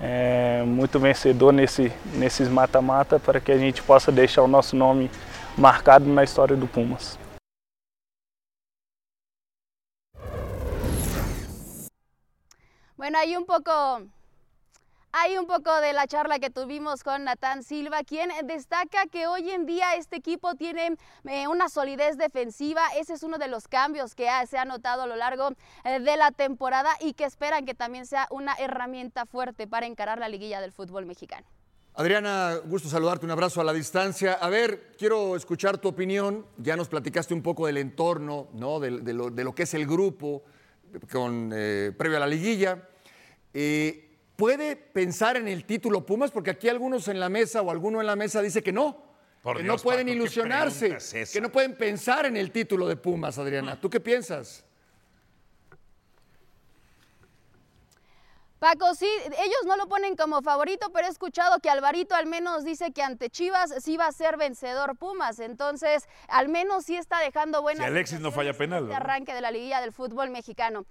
[0.00, 5.10] é, muito vencedor nesse, nesses mata-mata para que a gente possa deixar o nosso nome
[5.56, 7.18] marcado na história do Pumas.
[12.96, 13.70] Bueno, hay un poco,
[15.18, 19.50] hay un poco de la charla que tuvimos con Natán Silva, quien destaca que hoy
[19.50, 22.82] en día este equipo tiene eh, una solidez defensiva.
[22.98, 25.52] Ese es uno de los cambios que se ha notado a lo largo
[25.84, 30.18] eh, de la temporada y que esperan que también sea una herramienta fuerte para encarar
[30.18, 31.46] la liguilla del fútbol mexicano.
[31.94, 34.34] Adriana, gusto saludarte, un abrazo a la distancia.
[34.34, 36.44] A ver, quiero escuchar tu opinión.
[36.58, 38.80] Ya nos platicaste un poco del entorno, ¿no?
[38.80, 40.42] de, de lo, de lo que es el grupo
[41.10, 42.86] con, eh, previo a la liguilla.
[43.54, 44.05] Eh,
[44.36, 46.30] ¿Puede pensar en el título Pumas?
[46.30, 49.02] Porque aquí algunos en la mesa o alguno en la mesa dice que no.
[49.42, 52.50] Por que Dios, no pueden Paco, ¿qué ilusionarse, es que no pueden pensar en el
[52.50, 53.80] título de Pumas, Adriana.
[53.80, 54.64] ¿Tú qué piensas?
[58.58, 62.64] Paco, sí, ellos no lo ponen como favorito, pero he escuchado que Alvarito al menos
[62.64, 67.20] dice que ante Chivas sí va a ser vencedor Pumas, entonces al menos sí está
[67.20, 68.96] dejando buenas Si Alexis no falla penal, este ¿no?
[68.96, 70.86] arranque de la liguilla del fútbol mexicano.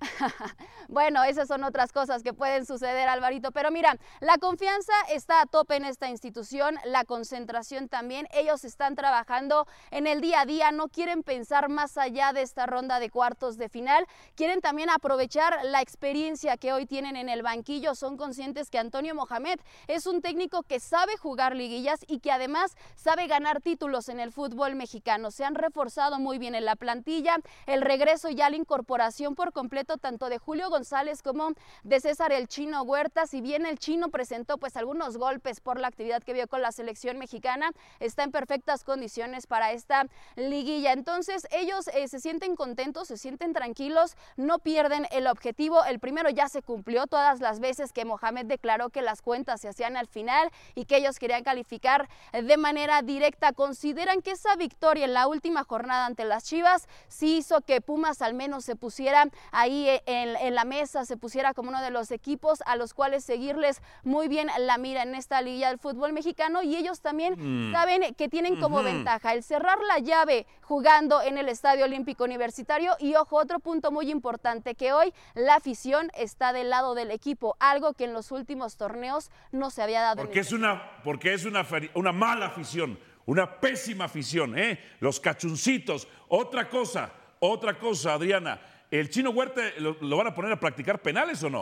[0.88, 3.52] bueno, esas son otras cosas que pueden suceder, Alvarito.
[3.52, 8.26] Pero mira, la confianza está a tope en esta institución, la concentración también.
[8.32, 12.66] Ellos están trabajando en el día a día, no quieren pensar más allá de esta
[12.66, 14.06] ronda de cuartos de final.
[14.34, 17.94] Quieren también aprovechar la experiencia que hoy tienen en el banquillo.
[17.94, 22.76] Son conscientes que Antonio Mohamed es un técnico que sabe jugar liguillas y que además
[22.96, 25.30] sabe ganar títulos en el fútbol mexicano.
[25.30, 27.36] Se han reforzado muy bien en la plantilla.
[27.66, 32.48] El regreso ya la incorporación por completo tanto de Julio González como de César el
[32.48, 33.26] Chino Huerta.
[33.26, 36.72] Si bien el Chino presentó pues algunos golpes por la actividad que vio con la
[36.72, 40.92] selección mexicana, está en perfectas condiciones para esta liguilla.
[40.92, 45.84] Entonces ellos eh, se sienten contentos, se sienten tranquilos, no pierden el objetivo.
[45.84, 49.68] El primero ya se cumplió todas las veces que Mohamed declaró que las cuentas se
[49.68, 53.52] hacían al final y que ellos querían calificar de manera directa.
[53.52, 58.22] Consideran que esa victoria en la última jornada ante las Chivas sí hizo que Pumas
[58.22, 61.90] al menos se pusiera ahí eh, en, en la mesa, se pusiera como uno de
[61.90, 66.12] los equipos a los cuales seguirles muy bien la mira en esta liga del fútbol
[66.12, 67.72] mexicano y ellos también Mm.
[67.72, 72.94] saben que tienen como ventaja el cerrar la llave jugando en el Estadio Olímpico Universitario
[72.98, 77.56] y ojo, otro punto muy importante que hoy la afición está del lado del equipo,
[77.60, 80.22] algo que en los últimos torneos no se había dado.
[80.22, 84.78] Porque es una, porque es una, una mala afición, una pésima afición, ¿eh?
[85.00, 86.08] Los cachuncitos.
[86.28, 88.60] Otra cosa, otra cosa, Adriana.
[88.90, 91.60] ¿El chino Huerta lo, lo van a poner a practicar penales o no?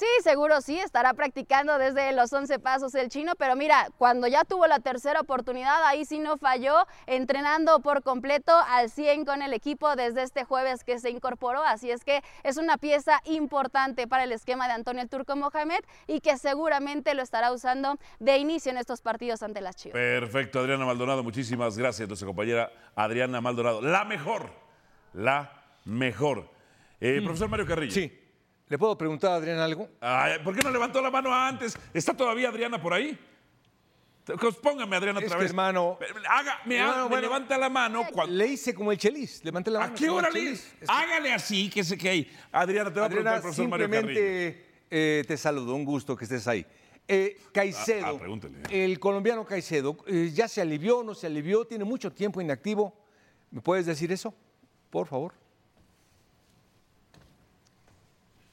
[0.00, 4.44] Sí, seguro sí, estará practicando desde los 11 pasos el chino, pero mira, cuando ya
[4.44, 9.52] tuvo la tercera oportunidad, ahí sí no falló, entrenando por completo al 100 con el
[9.52, 14.24] equipo desde este jueves que se incorporó, así es que es una pieza importante para
[14.24, 18.72] el esquema de Antonio el Turco Mohamed y que seguramente lo estará usando de inicio
[18.72, 19.92] en estos partidos ante las Chivas.
[19.92, 23.82] Perfecto, Adriana Maldonado, muchísimas gracias, nuestra compañera Adriana Maldonado.
[23.82, 24.48] La mejor,
[25.12, 26.48] la mejor.
[27.02, 27.92] Eh, Profesor Mario Carrillo.
[27.92, 28.19] Sí.
[28.70, 29.88] ¿Le puedo preguntar a Adrián algo?
[30.00, 31.76] Ay, ¿Por qué no levantó la mano antes?
[31.92, 33.18] ¿Está todavía Adriana por ahí?
[34.24, 35.50] Pues Póngame, Adriana, Es otra que, vez.
[35.50, 38.04] hermano- Haga, me, Hermano, haga- me bueno, levanta la mano.
[38.12, 39.44] cuando- Le hice como el chelis.
[39.44, 39.92] Levanté la mano.
[39.92, 40.50] ¿A qué hora le.
[40.52, 42.32] Es que- Hágale así, que sé que hay.
[42.52, 46.14] Adriana, te va a preguntar el Adriana, profesor Mario simplemente eh, te saludo, un gusto
[46.16, 46.64] que estés ahí.
[47.08, 48.58] Eh, Caicedo, Ah, ah, pregúntele.
[48.70, 51.64] el colombiano Caicedo, eh, ¿ya se alivió, no se alivió?
[51.64, 52.94] ¿Tiene mucho tiempo inactivo?
[53.50, 54.32] ¿Me puedes decir eso?
[54.90, 55.32] Por favor.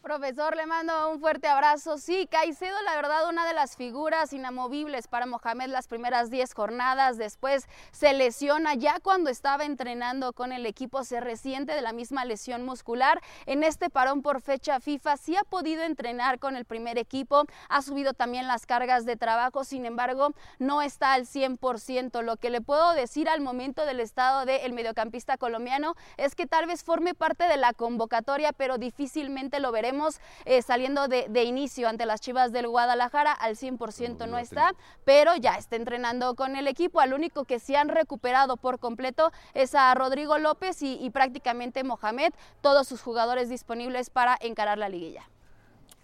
[0.07, 1.97] Profesor, le mando un fuerte abrazo.
[1.97, 7.17] Sí, Caicedo, la verdad, una de las figuras inamovibles para Mohamed las primeras 10 jornadas.
[7.17, 12.23] Después se lesiona ya cuando estaba entrenando con el equipo, se resiente de la misma
[12.23, 13.19] lesión muscular.
[13.47, 17.81] En este parón por fecha FIFA sí ha podido entrenar con el primer equipo, ha
[17.81, 22.21] subido también las cargas de trabajo, sin embargo, no está al 100%.
[22.21, 26.65] Lo que le puedo decir al momento del estado del mediocampista colombiano es que tal
[26.65, 29.96] vez forme parte de la convocatoria, pero difícilmente lo veremos
[30.45, 33.31] eh, saliendo de, de inicio ante las Chivas del Guadalajara.
[33.31, 34.73] Al 100% no está,
[35.05, 36.99] pero ya está entrenando con el equipo.
[36.99, 41.83] Al único que sí han recuperado por completo es a Rodrigo López y, y prácticamente
[41.83, 45.29] Mohamed, todos sus jugadores disponibles para encarar la liguilla.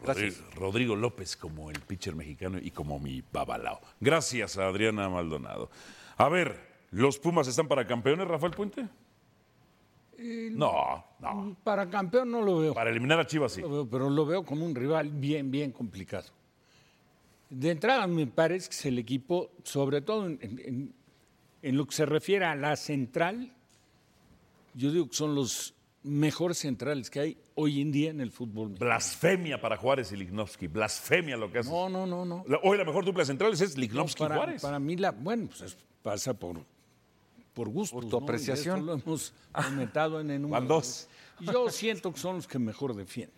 [0.01, 0.37] Gracias.
[0.37, 3.79] Rodrigo, Rodrigo López como el pitcher mexicano y como mi babalao.
[3.99, 5.69] Gracias a Adriana Maldonado.
[6.17, 8.87] A ver, ¿los Pumas están para campeones, Rafael Puente?
[10.17, 11.55] No, no.
[11.63, 12.73] Para campeón no lo veo.
[12.73, 13.61] Para eliminar a Chivas sí.
[13.61, 16.27] Lo veo, pero lo veo como un rival bien, bien complicado.
[17.49, 20.93] De entrada, me parece que es el equipo, sobre todo en, en-
[21.61, 23.53] en lo que se refiere a la central,
[24.73, 25.73] yo digo que son los
[26.03, 28.69] mejores centrales que hay hoy en día en el fútbol.
[28.69, 28.89] mexicano.
[28.89, 30.67] Blasfemia para Juárez y Lignovsky.
[30.67, 31.69] Blasfemia lo que hace.
[31.69, 32.43] No, no, no, no.
[32.63, 34.61] Hoy la mejor dupla de centrales es No, Lignovsky para, Juárez.
[34.61, 36.57] para mí, la, bueno, pues es- pasa por,
[37.53, 37.95] por gusto.
[37.95, 38.85] Por tu apreciación.
[38.85, 40.65] lo hemos comentado en el número.
[40.65, 41.07] Dos.
[41.39, 43.35] Yo siento que son los que mejor defienden.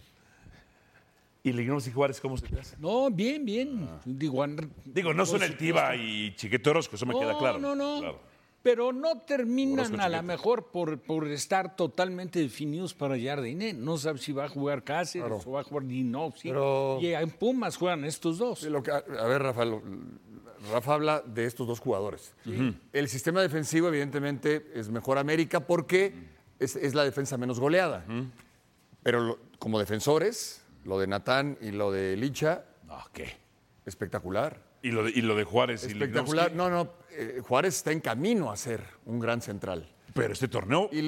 [1.44, 2.76] ¿Y Lignovsky Juárez cómo se te hace?
[2.80, 3.88] No, bien, bien.
[4.04, 4.50] Digo, Ah.
[4.86, 7.60] Digo, no son el Tiva y Chiquete Orozco, eso me queda claro.
[7.60, 8.36] No, no, Claro.
[8.64, 13.74] Pero no terminan Orozco a lo mejor por, por estar totalmente definidos para Jardine.
[13.74, 16.50] No sabes si va a jugar Cáceres o va a jugar Dinovsky.
[16.50, 18.62] Pero- Y en Pumas juegan estos dos.
[18.62, 19.84] Sí, lo que- a ver, Rafa, lo-
[20.72, 22.34] Rafa habla de estos dos jugadores.
[22.94, 26.14] El sistema defensivo, evidentemente, es mejor América porque
[26.60, 28.06] es, es la defensa menos goleada.
[29.04, 33.38] Pero lo- como defensores, lo de Natán y lo de Licha, No, ¿qué?
[33.86, 34.60] espectacular.
[34.82, 36.52] Y lo de, y lo de Juárez Espectacular.
[36.54, 36.56] y.
[36.58, 39.90] No, no, eh, Juárez está en camino a ser un gran central.
[40.16, 40.88] Pero este torneo.
[40.94, 41.02] Y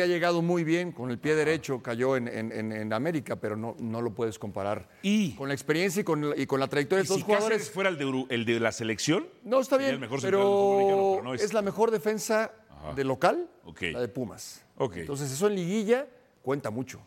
[0.00, 3.56] ha llegado muy bien con el pie derecho, cayó en, en- en- en América, pero
[3.56, 6.68] no, no lo puedes comparar Y- con la experiencia y con, la- y con la
[6.68, 7.58] trayectoria de si estos jugadores.
[7.58, 9.26] Cáceres fuera el de, el de la selección.
[9.42, 10.38] No, está bien, el mejor pero,
[10.76, 11.42] mexicano, pero no es.
[11.42, 11.52] es.
[11.52, 12.52] la mejor defensa
[12.94, 13.50] de local,
[13.80, 14.64] la de Pumas.
[14.76, 14.98] Ok.
[14.98, 16.06] Entonces, eso en liguilla
[16.42, 17.00] cuenta mucho.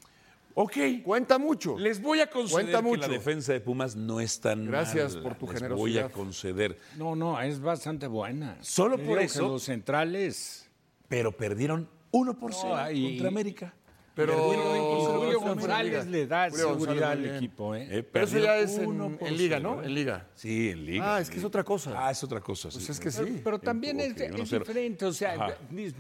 [0.62, 0.76] Ok.
[1.06, 1.78] Cuenta mucho.
[1.80, 3.02] Les voy a conceder Cuenta que mucho.
[3.02, 5.24] la defensa de Pumas no es tan Gracias mala.
[5.30, 5.78] por tu Les generosidad.
[5.78, 6.78] voy a conceder.
[6.98, 8.58] No, no, es bastante buena.
[8.62, 10.70] Solo Te por que eso- los centrales.
[11.08, 13.74] Pero perdieron 1 por No, 0 y- contra América.
[14.16, 17.74] Pero Julio, González le da Julio seguridad al equipo.
[17.74, 17.88] ¿eh?
[17.90, 19.82] Eh, Pero eso ya es en, en liga, ¿no?
[19.82, 19.86] ¿eh?
[19.86, 20.28] En liga.
[20.36, 21.16] Sí, en liga.
[21.16, 21.94] Ah, es que es otra cosa.
[21.96, 22.68] Ah, es otra cosa.
[22.68, 23.40] Pues es que sí.
[23.42, 24.60] pero también es, Ok, es 1-0.
[24.60, 25.54] diferente, o sea, Ajá.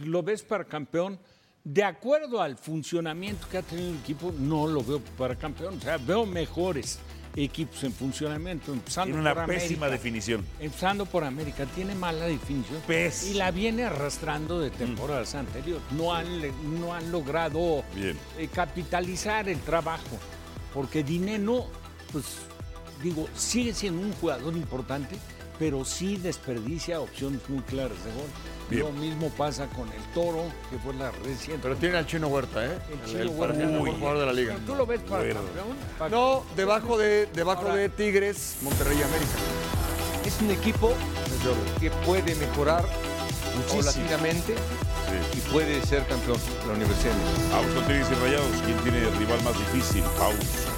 [0.04, 1.18] lo ves para campeón.
[1.72, 5.78] De acuerdo al funcionamiento que ha tenido el equipo, no lo veo para campeón.
[5.78, 6.98] O sea, veo mejores
[7.36, 9.92] equipos en funcionamiento, empezando Tiene una por pésima América.
[9.92, 10.46] definición.
[10.60, 12.82] Empezando por América, tiene mala definición.
[12.88, 13.32] Pésima.
[13.32, 15.84] Y la viene arrastrando de temporadas anteriores.
[15.92, 16.26] No han,
[16.82, 18.18] no han logrado Bien.
[18.40, 20.18] eh, capitalizar el trabajo.
[20.74, 21.68] Porque Dineno,
[22.12, 22.26] pues,
[23.04, 25.18] digo, sigue siendo un jugador importante,
[25.60, 28.28] pero sí desperdicia opciones muy claras de gol.
[28.70, 28.84] Bien.
[28.84, 31.60] Lo mismo pasa con el Toro, que fue la reciente.
[31.62, 32.78] Pero tiene al Chino Huerta, ¿eh?
[32.88, 33.58] El El, Chino el Huerta.
[33.66, 34.56] mejor jugador de la liga.
[34.66, 35.42] ¿Tú lo ves para Bueno.
[35.42, 35.78] campeón?
[35.98, 39.32] Para- No, debajo de, debajo Ahora- de Tigres, Monterrey y América.
[40.26, 40.94] Es un equipo
[41.80, 42.86] que puede mejorar
[43.70, 44.54] paulatinamente
[45.36, 47.50] y puede ser campeón de la Universidad de México.
[47.52, 48.62] Vamos con Tigres y Rayados.
[48.66, 50.04] ¿Quién tiene el rival más difícil?
[50.18, 50.70] Pausa.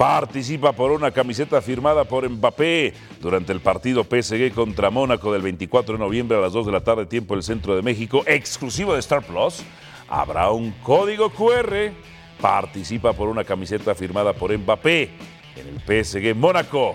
[0.00, 5.98] Participa por una camiseta firmada por Mbappé durante el partido PSG contra Mónaco del 24
[5.98, 9.00] de noviembre a las 2 de la tarde, tiempo del centro de México, exclusivo de
[9.00, 9.62] Star Plus.
[10.08, 11.92] Habrá un código QR.
[12.40, 15.10] Participa por una camiseta firmada por Mbappé
[15.56, 16.94] en el PSG Mónaco.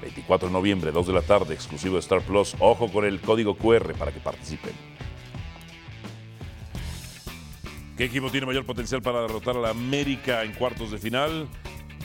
[0.00, 2.56] 24 de noviembre, 2 de la tarde, exclusivo de Star Plus.
[2.58, 4.72] Ojo con el código QR para que participen.
[7.96, 11.46] ¿Qué equipo tiene mayor potencial para derrotar a la América en cuartos de final?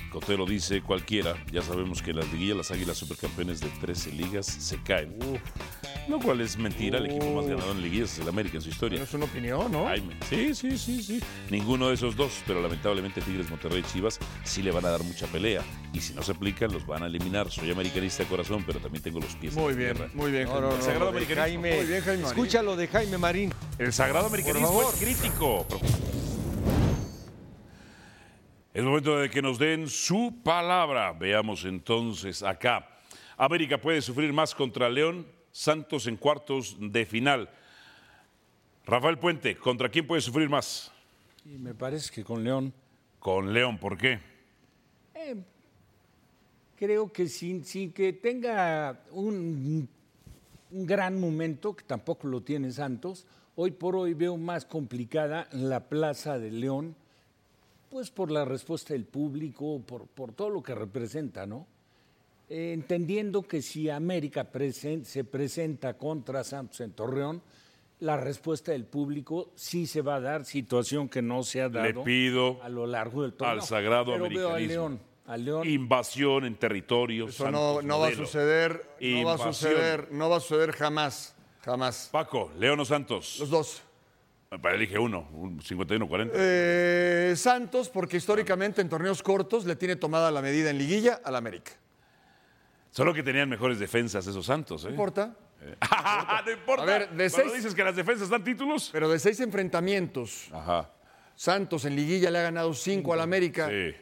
[0.09, 1.35] Cotero dice cualquiera.
[1.51, 5.15] Ya sabemos que en las liguillas las águilas supercampeones de 13 ligas se caen.
[6.07, 6.99] Lo cual es mentira.
[6.99, 9.01] El equipo más ganador en liguillas es el América en su historia.
[9.03, 9.85] Es una opinión, ¿no?
[9.85, 10.15] Jaime.
[10.29, 11.19] Sí, sí, sí, sí.
[11.49, 15.03] Ninguno de esos dos, pero lamentablemente Tigres, Monterrey y Chivas sí le van a dar
[15.03, 15.61] mucha pelea.
[15.93, 17.51] Y si no se aplican, los van a eliminar.
[17.51, 20.11] Soy americanista de corazón, pero también tengo los pies Muy en bien, tierra.
[20.13, 20.45] muy bien.
[20.45, 21.41] No, no, Sagrado americanismo.
[21.63, 22.37] Jaime, Muy bien, Jaime Marín.
[22.37, 23.53] Escucha lo de Jaime Marín.
[23.77, 25.65] El sagrado americanismo es crítico.
[28.77, 31.11] Es momento de que nos den su palabra.
[31.11, 32.87] Veamos entonces acá.
[33.35, 37.49] América puede sufrir más contra León, Santos en cuartos de final.
[38.85, 40.91] Rafael Puente, ¿contra quién puede sufrir más?
[41.43, 42.71] Y me parece que con León,
[43.17, 44.19] Con León, ¿por qué?
[46.75, 49.89] creo que sin, sin que tenga un,
[50.69, 53.25] un gran momento, que tampoco lo tiene Santos,
[53.55, 56.95] hoy por hoy veo más complicada la plaza de León,
[57.89, 61.65] pues por la respuesta del público, por, por todo lo que representa, ¿no?
[62.49, 67.41] Eh, entendiendo que si América presen- se presenta contra Santos en Torreón,
[67.99, 71.85] la respuesta del público sí se va a dar, situación que no se ha dado
[71.85, 73.53] Le pido a lo largo del torneo.
[73.55, 74.59] al sagrado Pero veo a.
[74.59, 77.27] León, a León Invasión en territorio.
[77.27, 81.35] Eso no, no va a suceder, no va a suceder, no va a suceder jamás,
[81.61, 82.07] jamás.
[82.11, 83.37] Paco, León o Santos.
[83.39, 83.81] Los dos.
[84.49, 86.31] Para elige uno, un 51-40.
[86.33, 91.35] Eh, Santos, porque históricamente en torneos cortos le tiene tomada la medida en liguilla al
[91.35, 91.73] América.
[92.91, 94.87] Solo que tenían mejores defensas esos Santos, ¿eh?
[94.87, 95.35] No importa.
[96.45, 96.83] no importa.
[96.83, 98.89] A ver, de Cuando seis- dices que las defensas dan títulos.
[98.93, 100.91] Pero de seis enfrentamientos, Ajá.
[101.35, 103.67] Santos en liguilla le ha ganado cinco al América.
[103.69, 103.93] Sí.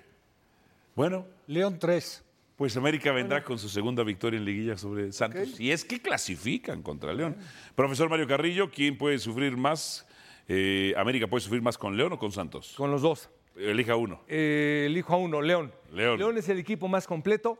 [0.95, 2.23] Bueno, León 3.
[2.55, 5.59] pues América vendrá con su segunda victoria en liguilla sobre Santos.
[5.59, 7.35] Y es que clasifican contra León.
[7.75, 10.05] Profesor Mario Carrillo, ¿quién puede sufrir más?
[10.47, 12.73] Eh, ¿América puede sufrir más con León o con Santos?
[12.77, 13.29] Con los dos.
[13.55, 14.21] Elija uno.
[14.27, 15.73] Eh, elijo a uno, León.
[15.91, 16.37] León.
[16.37, 17.57] es el equipo más completo,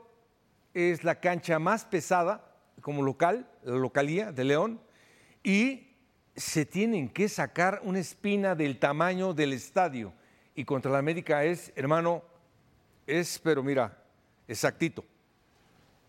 [0.74, 4.82] es la cancha más pesada como local, la localía de León,
[5.44, 5.88] y
[6.36, 10.14] se tienen que sacar una espina del tamaño del estadio.
[10.54, 12.24] Y contra la América es, hermano,
[13.08, 13.98] es, pero mira,
[14.48, 15.04] exactito.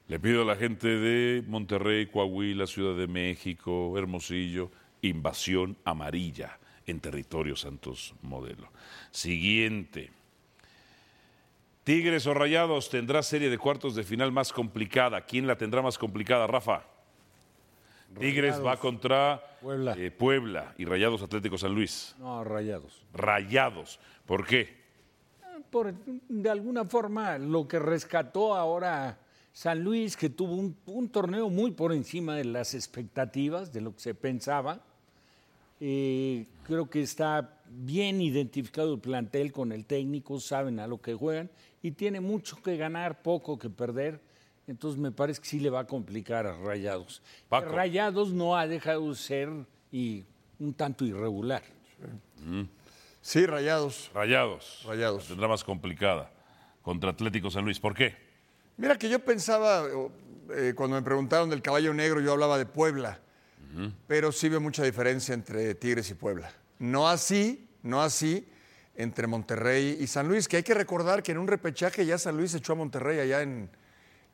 [0.08, 4.70] Le pido a la gente de Monterrey, Coahuila, Ciudad de México, Hermosillo,
[5.00, 8.68] invasión amarilla en territorio Santos Modelo.
[9.10, 10.10] Siguiente.
[11.84, 15.20] Tigres o Rayados tendrá serie de cuartos de final más complicada.
[15.24, 16.84] ¿Quién la tendrá más complicada, Rafa?
[18.18, 19.94] Tigres va contra Puebla.
[19.98, 22.14] eh, Puebla y Rayados Atlético San Luis.
[22.18, 23.02] No, rayados.
[23.12, 24.00] Rayados.
[24.24, 24.84] ¿Por qué?
[25.70, 29.18] Por, de alguna forma, lo que rescató ahora
[29.52, 33.92] San Luis, que tuvo un, un torneo muy por encima de las expectativas, de lo
[33.94, 34.80] que se pensaba.
[35.80, 41.14] Eh, creo que está bien identificado el plantel con el técnico, saben a lo que
[41.14, 41.50] juegan
[41.82, 44.20] y tiene mucho que ganar, poco que perder.
[44.66, 47.22] Entonces me parece que sí le va a complicar a Rayados.
[47.48, 47.70] Paco.
[47.70, 49.50] Rayados no ha dejado de ser
[49.92, 50.24] y
[50.58, 51.62] un tanto irregular.
[53.20, 54.10] Sí, rayados.
[54.14, 54.82] Rayados.
[54.86, 55.24] Rayados.
[55.24, 56.30] La tendrá más complicada
[56.82, 57.78] contra Atlético San Luis.
[57.78, 58.14] ¿Por qué?
[58.76, 59.84] Mira que yo pensaba,
[60.54, 63.20] eh, cuando me preguntaron del caballo negro, yo hablaba de Puebla,
[64.06, 66.50] pero sí veo mucha diferencia entre Tigres y Puebla.
[66.78, 68.46] No así, no así
[68.94, 72.36] entre Monterrey y San Luis, que hay que recordar que en un repechaje ya San
[72.36, 73.68] Luis echó a Monterrey allá en,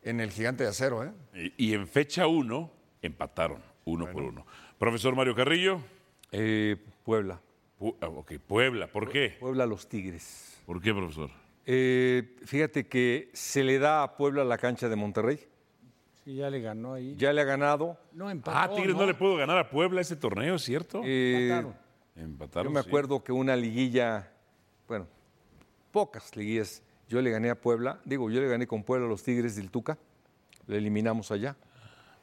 [0.03, 1.05] en el Gigante de Acero.
[1.05, 1.13] ¿eh?
[1.59, 2.71] Y, y en fecha 1
[3.03, 4.47] empataron, uno por uno.
[4.79, 5.81] Profesor Mario Carrillo,
[6.31, 7.41] Eh, Puebla.
[7.79, 9.37] Pu- ah, ok, Puebla, ¿por qué?
[9.41, 10.57] Puebla los Tigres.
[10.65, 11.31] ¿Por qué, profesor?
[11.67, 15.41] Eh, fíjate que se le da a Puebla la cancha de Monterrey.
[16.25, 17.15] Sí, ya le ganó ahí.
[17.17, 17.99] Ya le ha ganado.
[18.13, 18.57] No empató.
[18.57, 19.07] Ah, Tigres no.
[19.07, 21.03] le pudo ganar a Puebla ese torneo, ¿es cierto?
[21.05, 21.75] Eh, Empataron.
[22.17, 22.73] Empataron.
[22.73, 22.89] Yo me sí.
[22.89, 24.31] acuerdo que una liguilla,
[24.87, 25.07] bueno,
[25.91, 29.23] pocas liguillas, yo le gané a Puebla, digo, yo le gané con Puebla a los
[29.23, 29.99] Tigres del Tuca,
[30.67, 31.57] le eliminamos allá,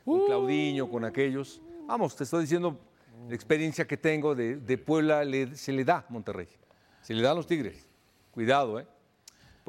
[0.05, 1.61] con Claudiño, con aquellos.
[1.85, 2.79] Vamos, te estoy diciendo
[3.27, 6.47] la experiencia que tengo de, de Puebla, le- se le da a Monterrey,
[7.01, 7.85] se le da a los Tigres.
[8.31, 8.87] Cuidado, ¿eh?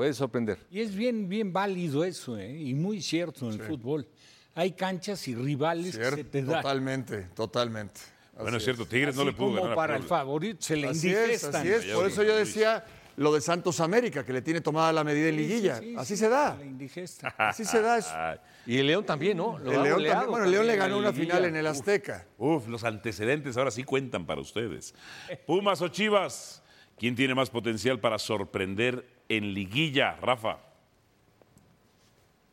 [0.00, 0.56] Puede sorprender.
[0.70, 2.58] Y es bien, bien válido eso, ¿eh?
[2.58, 4.08] y muy cierto en el fútbol.
[4.54, 6.62] Hay canchas y rivales que se te dan.
[6.62, 8.00] totalmente, totalmente.
[8.40, 10.88] Bueno, es cierto, Tigres no le pudo como ganar a para el favorito se le
[10.88, 11.84] Así es, así es.
[11.84, 12.82] Por eso yo decía,
[13.16, 15.80] lo de Santos América, que le tiene tomada la medida en liguilla.
[15.80, 16.56] Sí, sí, Así sí, se da.
[16.58, 17.28] La indigesta.
[17.36, 18.14] Así se da eso.
[18.66, 19.58] Y el León también, ¿no?
[19.58, 22.24] Lo El León también- bueno, el León le ganó una final en el Azteca.
[22.38, 24.94] Uf, los antecedentes ahora sí cuentan para ustedes.
[25.46, 26.62] Pumas o Chivas,
[26.96, 30.58] ¿quién tiene más potencial para sorprender en liguilla, Rafa?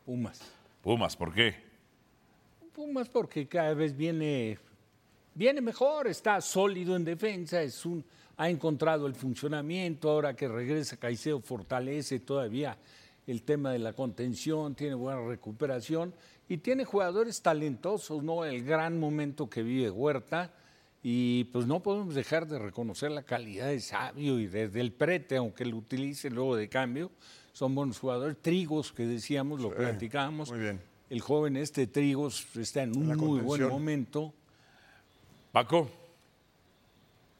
[0.06, 0.40] Pumas.
[0.80, 1.56] Pumas, ¿por qué?
[2.72, 4.56] Pumas porque cada vez viene,
[5.34, 8.04] viene mejor, está sólido en defensa, es un,
[8.36, 12.78] ha encontrado el funcionamiento, ahora que regresa Caicedo fortalece todavía
[13.26, 16.14] el tema de la contención, tiene buena recuperación
[16.48, 18.44] y tiene jugadores talentosos, ¿no?
[18.44, 20.52] El gran momento que vive Huerta
[21.02, 25.36] y pues no podemos dejar de reconocer la calidad de Sabio y desde el prete,
[25.36, 27.10] aunque lo utilice luego de cambio,
[27.52, 28.36] son buenos jugadores.
[28.40, 30.50] Trigos, que decíamos, lo platicábamos.
[30.50, 30.80] muy bien.
[31.10, 34.34] El joven este Trigos está en un muy buen momento.
[35.52, 35.88] Paco,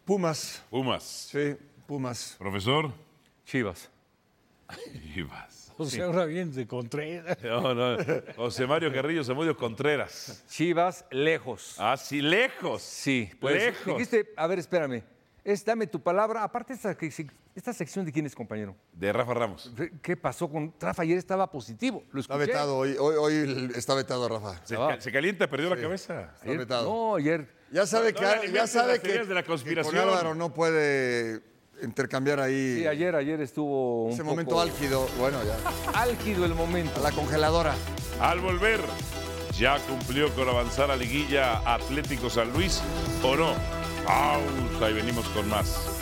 [0.05, 1.05] Pumas, Pumas.
[1.05, 1.55] sí,
[1.87, 2.37] Pumas.
[2.39, 2.93] Profesor,
[3.45, 3.91] Chivas.
[5.15, 5.68] Chivas.
[5.79, 7.39] O sea, ahora bien de Contreras.
[7.43, 7.97] No, no.
[8.37, 10.45] José Mario Carrillo Zamudio Contreras.
[10.49, 11.77] Chivas, lejos.
[11.79, 12.83] Así lejos.
[12.83, 13.55] Sí, pues.
[13.63, 13.87] Lejos.
[13.87, 15.03] Dijiste, a ver, espérame.
[15.45, 16.43] Es, dame tu palabra.
[16.43, 16.95] Aparte, esta,
[17.55, 18.77] esta sección de quién es, compañero.
[18.93, 19.73] De Rafa Ramos.
[20.03, 21.03] ¿Qué pasó con Rafa?
[21.03, 22.03] Ayer estaba positivo.
[22.13, 24.61] Lo Está vetado hoy, hoy, hoy está vetado Rafa.
[24.67, 26.33] Se, ca- se calienta, perdió la cabeza.
[26.35, 26.85] Está Ayer- vetado.
[26.93, 27.49] No, ayer.
[27.71, 29.95] Ya sabe No, que, ya sabe que, de la que conspiración.
[29.95, 31.41] con Álvaro no puede
[31.83, 35.09] intercambiar ahí Sí, ayer, ayer estuvo un ese poco momento álgido.
[35.19, 35.57] Bueno, ya.
[36.01, 37.01] álgido el momento.
[37.01, 37.75] A la congeladora.
[38.21, 38.81] Al volver,
[39.59, 42.81] ¿ya cumplió con avanzar a liguilla Atlético San Luis
[43.23, 43.55] o no?
[44.07, 45.98] Pausa y venimos con más.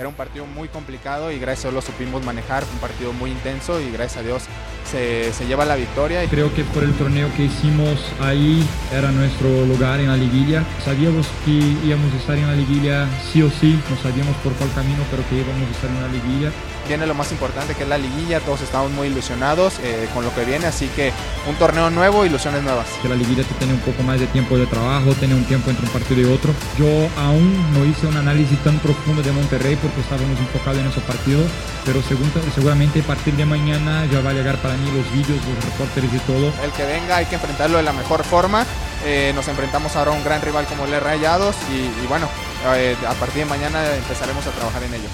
[0.00, 3.32] Era un partido muy complicado y gracias a Dios lo supimos manejar, un partido muy
[3.32, 4.44] intenso y gracias a Dios
[4.90, 6.24] se, se lleva la victoria.
[6.30, 10.64] Creo que por el torneo que hicimos ahí era nuestro lugar en la liguilla.
[10.82, 14.72] Sabíamos que íbamos a estar en la liguilla sí o sí, no sabíamos por cuál
[14.72, 16.50] camino, pero que íbamos a estar en la liguilla.
[16.88, 20.34] Viene lo más importante que es la liguilla, todos estamos muy ilusionados eh, con lo
[20.34, 21.12] que viene, así que
[21.48, 22.86] un torneo nuevo, ilusiones nuevas.
[23.00, 25.70] Que la liguilla te tiene un poco más de tiempo de trabajo, tiene un tiempo
[25.70, 26.52] entre un partido y otro.
[26.76, 31.02] Yo aún no hice un análisis tan profundo de Monterrey porque estábamos enfocados en esos
[31.04, 31.46] partidos,
[31.84, 35.38] pero segun- seguramente a partir de mañana ya va a llegar para mí los vídeos,
[35.46, 36.52] los reporteros y todo.
[36.64, 38.66] El que venga hay que enfrentarlo de la mejor forma.
[39.04, 42.28] Eh, nos enfrentamos ahora a un gran rival como el Rayados y, y bueno,
[42.74, 45.08] eh, a partir de mañana empezaremos a trabajar en ello.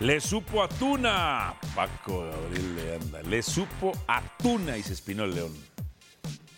[0.00, 1.54] Le supo a Tuna.
[1.74, 3.22] Paco Gabriel le anda.
[3.22, 5.54] Le supo a Tuna y se espinó el león.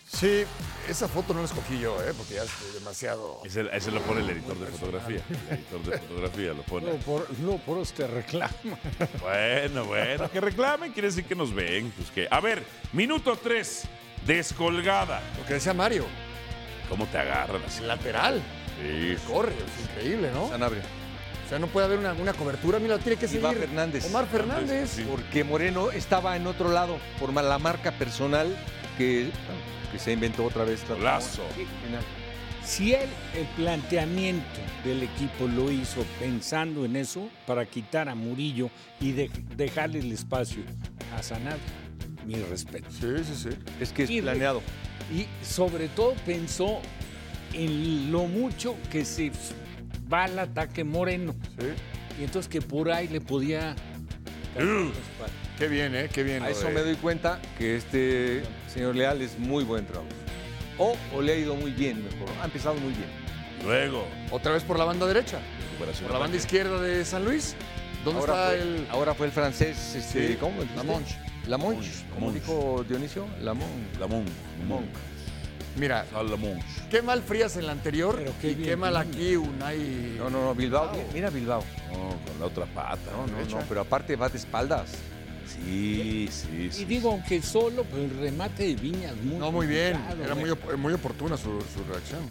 [0.07, 0.43] Sí,
[0.87, 2.13] esa foto no la escogí yo, ¿eh?
[2.15, 3.41] porque ya es demasiado.
[3.43, 5.21] Ese, ese lo pone el editor de fotografía.
[5.49, 6.85] El editor de fotografía lo pone.
[6.93, 8.53] No, por, no, por eso te reclama.
[9.19, 11.91] Bueno, bueno, que reclamen, quiere decir que nos ven.
[11.97, 12.27] Pues que.
[12.31, 12.63] A ver,
[12.93, 13.83] minuto 3,
[14.25, 15.21] descolgada.
[15.37, 16.05] Lo que decía Mario,
[16.87, 17.83] ¿Cómo te agarran así?
[17.83, 18.41] lateral.
[18.81, 19.17] Sí.
[19.27, 20.47] Corre, es increíble, ¿no?
[20.47, 20.83] Sanabria.
[21.45, 22.79] O sea, no puede haber una, una cobertura.
[22.79, 23.45] Mira, tiene que seguir.
[23.45, 24.05] va Fernández.
[24.07, 24.89] Omar Fernández.
[24.95, 25.05] Sí.
[25.09, 28.47] Porque Moreno estaba en otro lado por la marca personal
[28.97, 29.29] que,
[29.91, 30.81] que se inventó otra vez.
[30.81, 31.21] Final.
[32.63, 34.45] Si él, el planteamiento
[34.85, 38.69] del equipo lo hizo pensando en eso, para quitar a Murillo
[39.01, 40.63] y de- dejarle el espacio
[41.17, 41.59] a Sanabria,
[42.25, 42.87] mi respeto.
[42.89, 43.49] Sí, sí, sí.
[43.81, 44.61] Es que es Y- planeado.
[45.13, 46.79] Y sobre todo pensó
[47.51, 49.31] en lo mucho que se
[50.13, 51.33] va al ataque Moreno.
[52.19, 53.75] Y entonces que por ahí le podía...
[55.57, 56.09] Qué bien, ¿eh?
[56.11, 56.43] Qué bien.
[56.43, 60.09] A eso de- me doy cuenta que este señor Leal es muy buen trabajo.
[60.77, 62.27] O, o le ha ido muy bien, mejor.
[62.41, 63.09] Ha empezado muy bien.
[63.63, 65.39] Luego, Otra vez por la banda derecha.
[65.71, 66.05] recuperación.
[66.07, 67.55] Por la banda izquierda de San Luis.
[68.03, 68.87] ¿Dónde ahora, está fue, el.
[68.91, 70.55] ahora fue el francés, este, Sí, ¿cómo?
[70.61, 70.75] dijiste?
[70.75, 71.15] Lamonche.
[71.47, 71.91] Lamonche.
[72.13, 72.39] ¿Cómo Lamonche.
[72.39, 73.27] dijo Dionisio?
[73.41, 73.99] Lamonche.
[73.99, 74.25] Lamón.
[74.59, 74.85] Lamón.
[75.75, 76.05] Mira,
[76.91, 79.07] qué mal frías en la anterior Pero qué y qué mal bien.
[79.07, 80.15] aquí Unai.
[80.17, 80.91] No, no, no, Bilbao.
[81.13, 81.63] Mira Bilbao.
[81.91, 82.99] No, con la otra pata.
[83.11, 83.57] No, no, derecha.
[83.59, 84.91] no, pero aparte va de espaldas.
[85.47, 86.81] Sí, sí, sí.
[86.83, 89.93] Y digo, aunque solo, pero el remate de Viñas muy No, muy bien.
[89.93, 90.39] complicado, Era ¿eh?
[90.39, 92.29] muy, op- muy oportuna su, su reacción.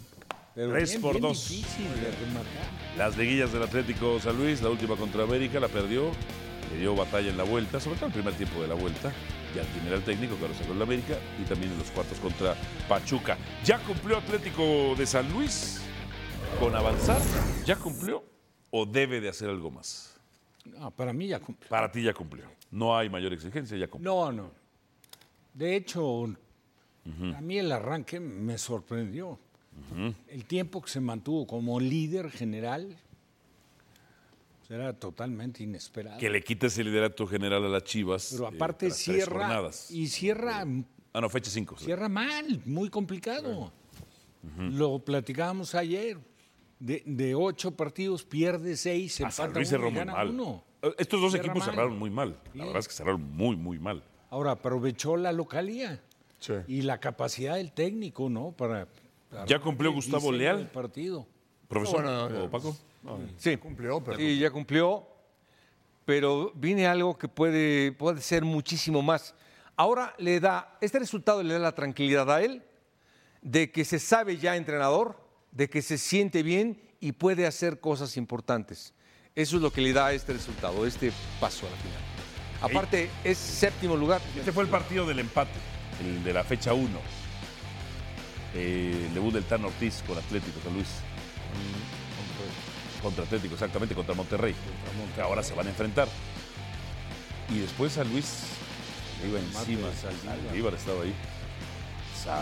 [0.55, 1.49] Pero Tres bien, por bien dos.
[1.49, 2.97] difícil de rematar.
[2.97, 6.11] Las liguillas del Atlético San Luis, la última contra América, la perdió.
[6.71, 9.11] Le dio batalla en la vuelta, sobre todo el primer tiempo de la vuelta.
[9.55, 11.17] Ya tiene era el técnico, que ahora sacó el América.
[11.41, 12.55] Y también en los cuartos contra
[12.87, 13.37] Pachuca.
[13.63, 15.81] ¿Ya cumplió Atlético de San Luis
[16.59, 17.21] con avanzar?
[17.65, 18.23] ¿Ya cumplió
[18.71, 20.15] o debe de hacer algo más?
[20.65, 21.69] No, para mí ya cumplió.
[21.69, 22.45] Para ti ya cumplió.
[22.71, 24.13] No hay mayor exigencia, ya cumplió.
[24.13, 24.51] No, no.
[25.53, 29.37] De hecho, a mí el arranque me sorprendió.
[30.27, 32.97] El tiempo que se mantuvo como líder general
[34.69, 36.19] era totalmente inesperado.
[36.19, 38.29] Que le quites el liderato general a las Chivas.
[38.31, 39.91] Pero eh, aparte cierra jornadas.
[39.91, 40.65] y cierra
[41.15, 41.77] Ah, no, fecha 5.
[41.77, 43.71] cierra mal, muy complicado.
[44.57, 46.17] Lo platicábamos ayer.
[46.79, 49.99] De, de ocho partidos pierde seis, se A San empata Luis uno cerró y muy
[49.99, 50.29] gana mal.
[50.31, 50.63] uno.
[50.81, 51.75] Eh, Estos dos Cierra equipos mal.
[51.75, 52.29] cerraron muy mal.
[52.31, 52.59] La Sí.
[52.59, 54.03] verdad es que cerraron muy, muy mal.
[54.29, 56.01] Ahora aprovechó la localía
[56.39, 56.53] Sí.
[56.67, 58.51] y la capacidad del técnico, ¿no?
[58.51, 58.89] Para,
[59.29, 60.69] para ¿Ya cumplió Gustavo Leal?
[60.71, 61.25] partido.
[61.69, 62.75] Profesor, No, bueno, ¿o Paco?
[63.37, 63.57] Sí.
[63.57, 64.19] Cumplió, pero.
[64.19, 65.07] Y ya cumplió,
[66.05, 69.35] pero viene algo que puede, puede ser muchísimo más.
[69.75, 72.63] Ahora le da, este resultado le da la tranquilidad a él
[73.41, 75.17] de que se sabe ya entrenador,
[75.51, 78.93] de que se siente bien y puede hacer cosas importantes.
[79.35, 82.01] Eso es lo que le da este resultado, este paso a la final.
[82.61, 84.21] Aparte, es séptimo lugar.
[84.37, 85.59] Este fue el partido del empate,
[86.01, 86.87] el de la fecha 1.
[88.55, 90.87] Eh, el debut del Tan Ortiz con Atlético San Luis.
[93.03, 94.55] Contra Atlético, exactamente, contra Monterrey.
[95.13, 96.07] Que ahora se van a enfrentar.
[97.49, 98.43] Y después San Luis
[99.21, 99.89] le iba encima.
[99.93, 101.13] Saldívar estaba ahí.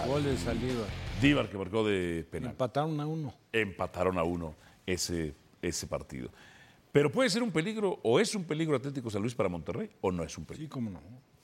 [0.07, 0.85] Gol de Saldívar.
[1.21, 2.51] Díbar que marcó de penal.
[2.51, 3.33] Empataron a uno.
[3.51, 4.55] Empataron a uno
[4.85, 6.29] ese, ese partido.
[6.91, 10.11] Pero puede ser un peligro, o es un peligro Atlético San Luis para Monterrey, o
[10.11, 10.73] no es un Sí, peligro.
[10.73, 11.01] cómo no.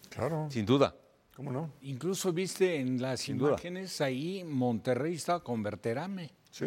[0.09, 0.93] Claro, Sin duda.
[1.35, 1.71] ¿cómo no?
[1.81, 6.31] Incluso viste en las imágenes ahí Monterrey estaba con Berterame.
[6.51, 6.65] Sí,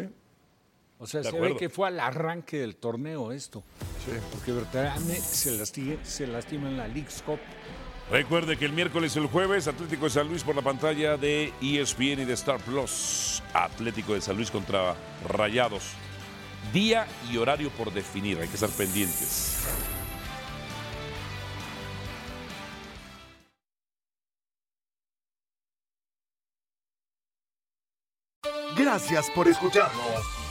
[1.01, 1.55] O sea, De se acuerdo.
[1.55, 3.63] ve que fue al arranque del torneo esto.
[4.05, 4.11] sí.
[4.31, 7.39] Porque Berterame se lastima, se lastima en la League's Cup.
[8.11, 11.51] Recuerde que el miércoles y el jueves, Atlético de San Luis por la pantalla de
[11.61, 13.41] ESPN y de Star Plus.
[13.53, 14.95] Atlético de San Luis contra
[15.27, 15.83] Rayados.
[16.71, 19.57] Día y horario por definir, hay que estar pendientes.
[28.77, 30.50] Gracias por escucharnos.